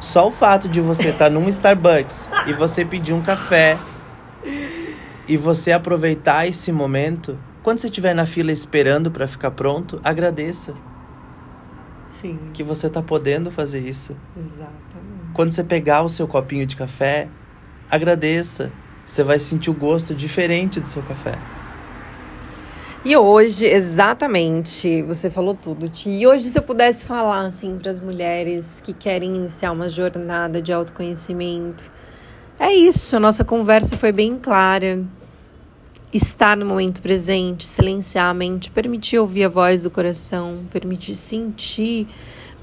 Só 0.00 0.26
o 0.26 0.30
fato 0.30 0.66
de 0.66 0.80
você 0.80 1.08
estar 1.08 1.26
tá 1.26 1.30
num 1.30 1.46
Starbucks 1.46 2.26
e 2.48 2.54
você 2.54 2.82
pedir 2.82 3.12
um 3.12 3.20
café 3.20 3.76
e 5.28 5.36
você 5.36 5.72
aproveitar 5.72 6.46
esse 6.46 6.72
momento, 6.72 7.38
quando 7.62 7.80
você 7.80 7.88
estiver 7.88 8.14
na 8.14 8.24
fila 8.24 8.50
esperando 8.50 9.10
para 9.10 9.28
ficar 9.28 9.50
pronto, 9.50 10.00
agradeça. 10.02 10.72
Sim. 12.20 12.38
Que 12.52 12.62
você 12.62 12.86
está 12.86 13.02
podendo 13.02 13.50
fazer 13.50 13.80
isso. 13.80 14.16
Exatamente. 14.36 15.32
Quando 15.32 15.52
você 15.52 15.64
pegar 15.64 16.02
o 16.02 16.08
seu 16.08 16.26
copinho 16.26 16.66
de 16.66 16.76
café, 16.76 17.28
agradeça. 17.90 18.72
Você 19.04 19.22
vai 19.22 19.38
sentir 19.38 19.70
o 19.70 19.74
gosto 19.74 20.14
diferente 20.14 20.80
do 20.80 20.88
seu 20.88 21.02
café. 21.02 21.34
E 23.02 23.16
hoje, 23.16 23.64
exatamente, 23.64 25.02
você 25.04 25.30
falou 25.30 25.54
tudo, 25.54 25.88
Ti. 25.88 26.10
E 26.10 26.26
hoje, 26.26 26.50
se 26.50 26.58
eu 26.58 26.62
pudesse 26.62 27.06
falar, 27.06 27.46
assim, 27.46 27.78
para 27.78 27.90
as 27.90 27.98
mulheres 27.98 28.78
que 28.84 28.92
querem 28.92 29.34
iniciar 29.36 29.72
uma 29.72 29.88
jornada 29.88 30.60
de 30.60 30.70
autoconhecimento, 30.70 31.90
é 32.58 32.74
isso. 32.74 33.16
A 33.16 33.20
nossa 33.20 33.42
conversa 33.42 33.96
foi 33.96 34.12
bem 34.12 34.36
clara. 34.36 35.02
Estar 36.12 36.56
no 36.56 36.66
momento 36.66 37.00
presente, 37.00 37.66
silenciar 37.66 38.30
a 38.30 38.34
mente, 38.34 38.70
permitir 38.70 39.18
ouvir 39.18 39.44
a 39.44 39.48
voz 39.48 39.84
do 39.84 39.90
coração, 39.90 40.64
permitir 40.72 41.14
sentir, 41.14 42.08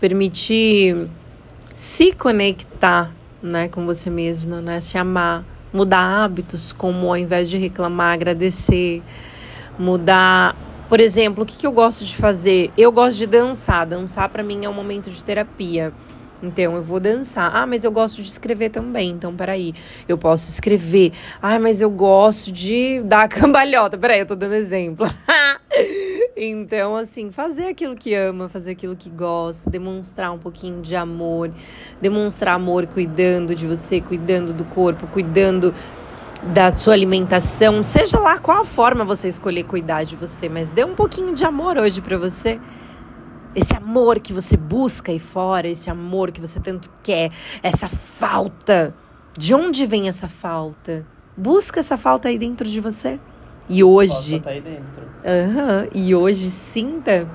permitir 0.01 1.07
se 1.73 2.11
conectar, 2.11 3.13
né, 3.41 3.69
com 3.69 3.85
você 3.85 4.09
mesma, 4.09 4.59
né, 4.59 4.81
se 4.81 4.97
amar, 4.97 5.45
mudar 5.71 6.25
hábitos, 6.25 6.73
como 6.73 7.07
ao 7.07 7.15
invés 7.15 7.49
de 7.49 7.57
reclamar, 7.57 8.13
agradecer 8.13 9.01
mudar. 9.77 10.55
Por 10.89 10.99
exemplo, 10.99 11.43
o 11.43 11.45
que, 11.45 11.57
que 11.57 11.67
eu 11.67 11.71
gosto 11.71 12.05
de 12.05 12.15
fazer? 12.15 12.71
Eu 12.77 12.91
gosto 12.91 13.17
de 13.17 13.27
dançar. 13.27 13.85
Dançar 13.85 14.29
para 14.29 14.43
mim 14.43 14.65
é 14.65 14.69
um 14.69 14.73
momento 14.73 15.09
de 15.09 15.23
terapia. 15.23 15.93
Então, 16.41 16.75
eu 16.75 16.83
vou 16.83 16.99
dançar. 16.99 17.55
Ah, 17.55 17.65
mas 17.65 17.83
eu 17.83 17.91
gosto 17.91 18.21
de 18.21 18.27
escrever 18.27 18.69
também. 18.69 19.11
Então, 19.11 19.35
peraí. 19.35 19.73
Eu 20.07 20.17
posso 20.17 20.49
escrever. 20.49 21.11
Ah, 21.41 21.59
mas 21.59 21.81
eu 21.81 21.89
gosto 21.89 22.51
de 22.51 23.01
dar 23.01 23.27
cambalhota. 23.29 23.97
Peraí, 23.97 24.19
eu 24.19 24.25
tô 24.25 24.35
dando 24.35 24.53
exemplo. 24.53 25.07
então, 26.37 26.95
assim, 26.95 27.31
fazer 27.31 27.67
aquilo 27.67 27.95
que 27.95 28.13
ama, 28.13 28.47
fazer 28.49 28.71
aquilo 28.71 28.95
que 28.95 29.09
gosta, 29.09 29.69
demonstrar 29.69 30.31
um 30.31 30.37
pouquinho 30.37 30.81
de 30.81 30.95
amor, 30.95 31.51
demonstrar 32.01 32.55
amor 32.55 32.85
cuidando 32.85 33.55
de 33.55 33.65
você, 33.65 33.99
cuidando 33.99 34.53
do 34.53 34.65
corpo, 34.65 35.07
cuidando 35.07 35.73
da 36.53 36.71
sua 36.71 36.93
alimentação, 36.93 37.83
seja 37.83 38.19
lá 38.19 38.37
qual 38.37 38.63
forma 38.63 39.03
você 39.03 39.27
escolher 39.27 39.63
cuidar 39.63 40.03
de 40.03 40.15
você, 40.15 40.47
mas 40.47 40.69
dê 40.69 40.83
um 40.83 40.93
pouquinho 40.93 41.33
de 41.33 41.43
amor 41.43 41.77
hoje 41.77 41.99
para 41.99 42.17
você. 42.17 42.59
Esse 43.57 43.73
amor 43.73 44.19
que 44.19 44.31
você 44.31 44.55
busca 44.55 45.11
aí 45.11 45.17
fora, 45.17 45.67
esse 45.67 45.89
amor 45.89 46.31
que 46.31 46.39
você 46.39 46.59
tanto 46.59 46.91
quer, 47.01 47.31
essa 47.63 47.89
falta. 47.89 48.93
De 49.35 49.55
onde 49.55 49.83
vem 49.87 50.07
essa 50.07 50.27
falta? 50.27 51.03
Busca 51.35 51.79
essa 51.79 51.97
falta 51.97 52.27
aí 52.27 52.37
dentro 52.37 52.69
de 52.69 52.79
você. 52.79 53.19
E 53.67 53.83
hoje. 53.83 54.39
Tá 54.41 54.51
aí 54.51 54.61
dentro. 54.61 55.01
Uhum, 55.01 55.89
e 55.91 56.13
hoje 56.13 56.51
sinta. 56.51 57.27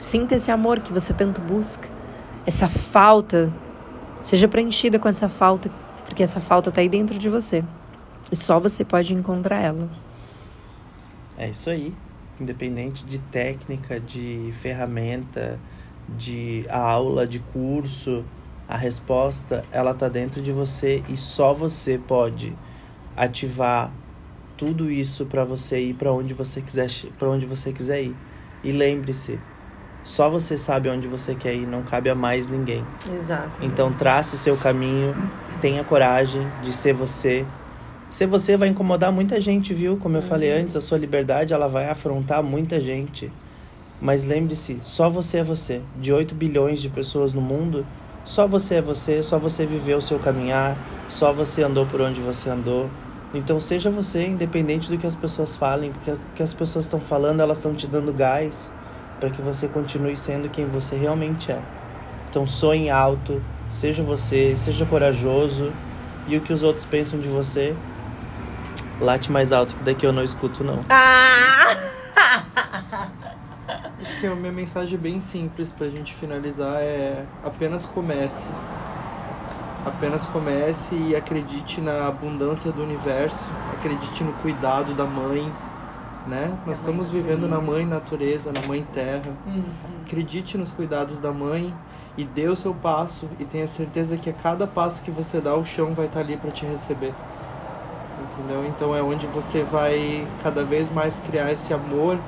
Sinta 0.00 0.36
esse 0.36 0.48
amor 0.52 0.78
que 0.78 0.92
você 0.92 1.12
tanto 1.12 1.40
busca. 1.40 1.88
Essa 2.46 2.68
falta. 2.68 3.52
Seja 4.22 4.46
preenchida 4.46 4.96
com 4.96 5.08
essa 5.08 5.28
falta, 5.28 5.68
porque 6.04 6.22
essa 6.22 6.38
falta 6.38 6.70
tá 6.70 6.80
aí 6.80 6.88
dentro 6.88 7.18
de 7.18 7.28
você. 7.28 7.64
E 8.30 8.36
só 8.36 8.60
você 8.60 8.84
pode 8.84 9.12
encontrar 9.12 9.58
ela. 9.58 9.90
É 11.36 11.50
isso 11.50 11.68
aí. 11.68 11.92
Independente 12.40 13.04
de 13.04 13.18
técnica, 13.18 13.98
de 13.98 14.50
ferramenta, 14.52 15.58
de 16.16 16.64
aula, 16.68 17.26
de 17.26 17.38
curso, 17.38 18.24
a 18.68 18.76
resposta 18.76 19.64
ela 19.72 19.94
tá 19.94 20.08
dentro 20.08 20.42
de 20.42 20.52
você 20.52 21.02
e 21.08 21.16
só 21.16 21.52
você 21.52 21.98
pode 21.98 22.54
ativar 23.16 23.90
tudo 24.56 24.90
isso 24.90 25.24
para 25.24 25.44
você 25.44 25.80
ir 25.80 25.94
para 25.94 26.12
onde 26.12 26.34
você 26.34 26.60
quiser, 26.60 26.88
para 27.18 27.28
onde 27.28 27.46
você 27.46 27.72
quiser 27.72 28.02
ir. 28.02 28.16
E 28.62 28.72
lembre-se, 28.72 29.38
só 30.02 30.28
você 30.28 30.58
sabe 30.58 30.88
onde 30.88 31.06
você 31.06 31.34
quer 31.34 31.54
ir, 31.54 31.66
não 31.66 31.82
cabe 31.82 32.10
a 32.10 32.14
mais 32.14 32.48
ninguém. 32.48 32.84
Exato. 33.10 33.50
Então 33.62 33.92
trace 33.92 34.36
seu 34.36 34.56
caminho, 34.56 35.14
tenha 35.60 35.82
coragem 35.84 36.46
de 36.62 36.72
ser 36.72 36.92
você, 36.92 37.46
Ser 38.10 38.26
você 38.26 38.56
vai 38.56 38.68
incomodar 38.68 39.12
muita 39.12 39.38
gente, 39.38 39.74
viu? 39.74 39.98
Como 39.98 40.16
eu 40.16 40.22
falei 40.22 40.50
uhum. 40.52 40.60
antes, 40.60 40.76
a 40.76 40.80
sua 40.80 40.96
liberdade 40.96 41.52
ela 41.52 41.68
vai 41.68 41.90
afrontar 41.90 42.42
muita 42.42 42.80
gente. 42.80 43.30
Mas 44.00 44.24
lembre-se, 44.24 44.78
só 44.80 45.10
você 45.10 45.38
é 45.38 45.44
você. 45.44 45.82
De 46.00 46.12
8 46.12 46.34
bilhões 46.34 46.80
de 46.80 46.88
pessoas 46.88 47.34
no 47.34 47.40
mundo, 47.40 47.86
só 48.24 48.46
você 48.46 48.76
é 48.76 48.82
você, 48.82 49.22
só 49.22 49.38
você 49.38 49.66
viveu 49.66 49.98
o 49.98 50.02
seu 50.02 50.18
caminhar, 50.18 50.76
só 51.08 51.32
você 51.32 51.62
andou 51.62 51.84
por 51.84 52.00
onde 52.00 52.20
você 52.20 52.48
andou. 52.48 52.88
Então 53.34 53.60
seja 53.60 53.90
você, 53.90 54.26
independente 54.26 54.88
do 54.88 54.96
que 54.96 55.06
as 55.06 55.14
pessoas 55.14 55.54
falem, 55.54 55.92
porque 55.92 56.12
o 56.12 56.20
que 56.34 56.42
as 56.42 56.54
pessoas 56.54 56.86
estão 56.86 57.00
falando, 57.00 57.40
elas 57.40 57.58
estão 57.58 57.74
te 57.74 57.86
dando 57.86 58.12
gás 58.12 58.72
para 59.20 59.28
que 59.28 59.42
você 59.42 59.68
continue 59.68 60.16
sendo 60.16 60.48
quem 60.48 60.64
você 60.66 60.96
realmente 60.96 61.52
é. 61.52 61.60
Então 62.30 62.46
sonhe 62.46 62.88
alto, 62.88 63.42
seja 63.68 64.02
você, 64.02 64.56
seja 64.56 64.86
corajoso 64.86 65.72
e 66.26 66.36
o 66.36 66.40
que 66.40 66.52
os 66.52 66.62
outros 66.62 66.86
pensam 66.86 67.18
de 67.18 67.28
você, 67.28 67.74
Late 69.00 69.30
mais 69.30 69.52
alto 69.52 69.76
que 69.76 69.82
daqui 69.84 70.04
eu 70.04 70.12
não 70.12 70.24
escuto, 70.24 70.64
não. 70.64 70.80
Ah! 70.88 71.76
Acho 74.00 74.20
que 74.20 74.26
a 74.26 74.34
minha 74.34 74.50
mensagem 74.50 74.98
bem 74.98 75.20
simples 75.20 75.70
pra 75.70 75.88
gente 75.88 76.14
finalizar 76.14 76.80
é 76.80 77.24
apenas 77.44 77.86
comece. 77.86 78.50
Apenas 79.86 80.26
comece 80.26 80.96
e 80.96 81.14
acredite 81.14 81.80
na 81.80 82.08
abundância 82.08 82.72
do 82.72 82.82
universo, 82.82 83.48
acredite 83.72 84.24
no 84.24 84.32
cuidado 84.34 84.92
da 84.94 85.06
mãe, 85.06 85.52
né? 86.26 86.58
Nós 86.66 86.78
estamos 86.78 87.08
vivendo 87.10 87.48
na 87.48 87.60
mãe 87.60 87.86
natureza, 87.86 88.52
na 88.52 88.60
mãe 88.62 88.84
terra. 88.92 89.32
Uhum. 89.46 89.62
Acredite 90.04 90.58
nos 90.58 90.72
cuidados 90.72 91.20
da 91.20 91.32
mãe 91.32 91.72
e 92.16 92.24
dê 92.24 92.48
o 92.48 92.56
seu 92.56 92.74
passo 92.74 93.28
e 93.38 93.44
tenha 93.44 93.68
certeza 93.68 94.16
que 94.16 94.28
a 94.28 94.32
cada 94.32 94.66
passo 94.66 95.02
que 95.02 95.10
você 95.10 95.40
dá, 95.40 95.54
o 95.54 95.64
chão 95.64 95.94
vai 95.94 96.06
estar 96.06 96.20
ali 96.20 96.36
para 96.36 96.50
te 96.50 96.66
receber 96.66 97.14
entendeu? 98.38 98.64
Então 98.66 98.94
é 98.94 99.02
onde 99.02 99.26
você 99.26 99.62
vai 99.62 100.26
cada 100.42 100.64
vez 100.64 100.90
mais 100.90 101.18
criar 101.18 101.52
esse 101.52 101.74
amor 101.74 102.18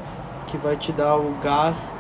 que 0.49 0.57
vai 0.57 0.77
te 0.77 0.91
dar 0.93 1.17
o 1.17 1.35
gás 1.43 1.95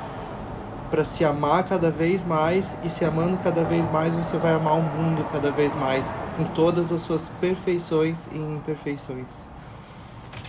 para 0.90 1.04
se 1.04 1.24
amar 1.24 1.62
cada 1.62 1.88
vez 1.88 2.24
mais 2.24 2.76
e 2.82 2.88
se 2.88 3.04
amando 3.04 3.38
cada 3.38 3.62
vez 3.62 3.88
mais 3.88 4.16
você 4.16 4.36
vai 4.36 4.52
amar 4.52 4.76
o 4.76 4.82
mundo 4.82 5.24
cada 5.30 5.52
vez 5.52 5.72
mais 5.74 6.12
com 6.36 6.44
todas 6.44 6.90
as 6.90 7.00
suas 7.02 7.28
perfeições 7.40 8.28
e 8.32 8.36
imperfeições. 8.36 9.48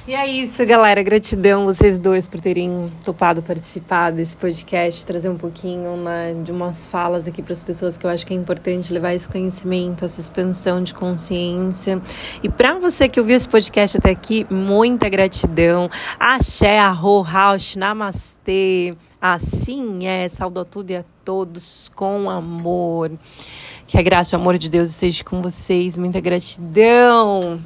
E 0.07 0.15
é 0.15 0.27
isso, 0.27 0.65
galera. 0.65 1.03
Gratidão 1.03 1.65
vocês 1.65 1.99
dois 1.99 2.27
por 2.27 2.41
terem 2.41 2.91
topado 3.05 3.43
participar 3.43 4.11
desse 4.11 4.35
podcast, 4.35 5.05
trazer 5.05 5.29
um 5.29 5.37
pouquinho 5.37 5.95
né, 5.95 6.33
de 6.43 6.51
umas 6.51 6.87
falas 6.87 7.27
aqui 7.27 7.43
para 7.43 7.53
as 7.53 7.61
pessoas 7.61 7.97
que 7.97 8.05
eu 8.05 8.09
acho 8.09 8.25
que 8.25 8.33
é 8.33 8.35
importante 8.35 8.91
levar 8.91 9.13
esse 9.13 9.29
conhecimento, 9.29 10.03
essa 10.03 10.19
expansão 10.19 10.81
de 10.81 10.95
consciência. 10.95 12.01
E 12.41 12.49
para 12.49 12.79
você 12.79 13.07
que 13.07 13.19
ouviu 13.19 13.35
esse 13.35 13.47
podcast 13.47 13.97
até 13.97 14.09
aqui, 14.09 14.43
muita 14.49 15.07
gratidão. 15.07 15.87
Axé, 16.19 16.79
arro, 16.79 17.21
raush, 17.21 17.75
namastê. 17.75 18.95
Assim 19.21 20.07
é, 20.07 20.27
saúdo 20.27 20.61
a 20.61 20.65
tudo 20.65 20.89
e 20.89 20.95
a 20.95 21.05
todos 21.23 21.91
com 21.93 22.27
amor. 22.27 23.11
Que 23.85 23.99
a 23.99 24.01
graça 24.01 24.35
e 24.35 24.37
o 24.37 24.41
amor 24.41 24.57
de 24.57 24.67
Deus 24.67 24.89
esteja 24.89 25.23
com 25.23 25.43
vocês. 25.43 25.95
Muita 25.95 26.19
gratidão. 26.19 27.61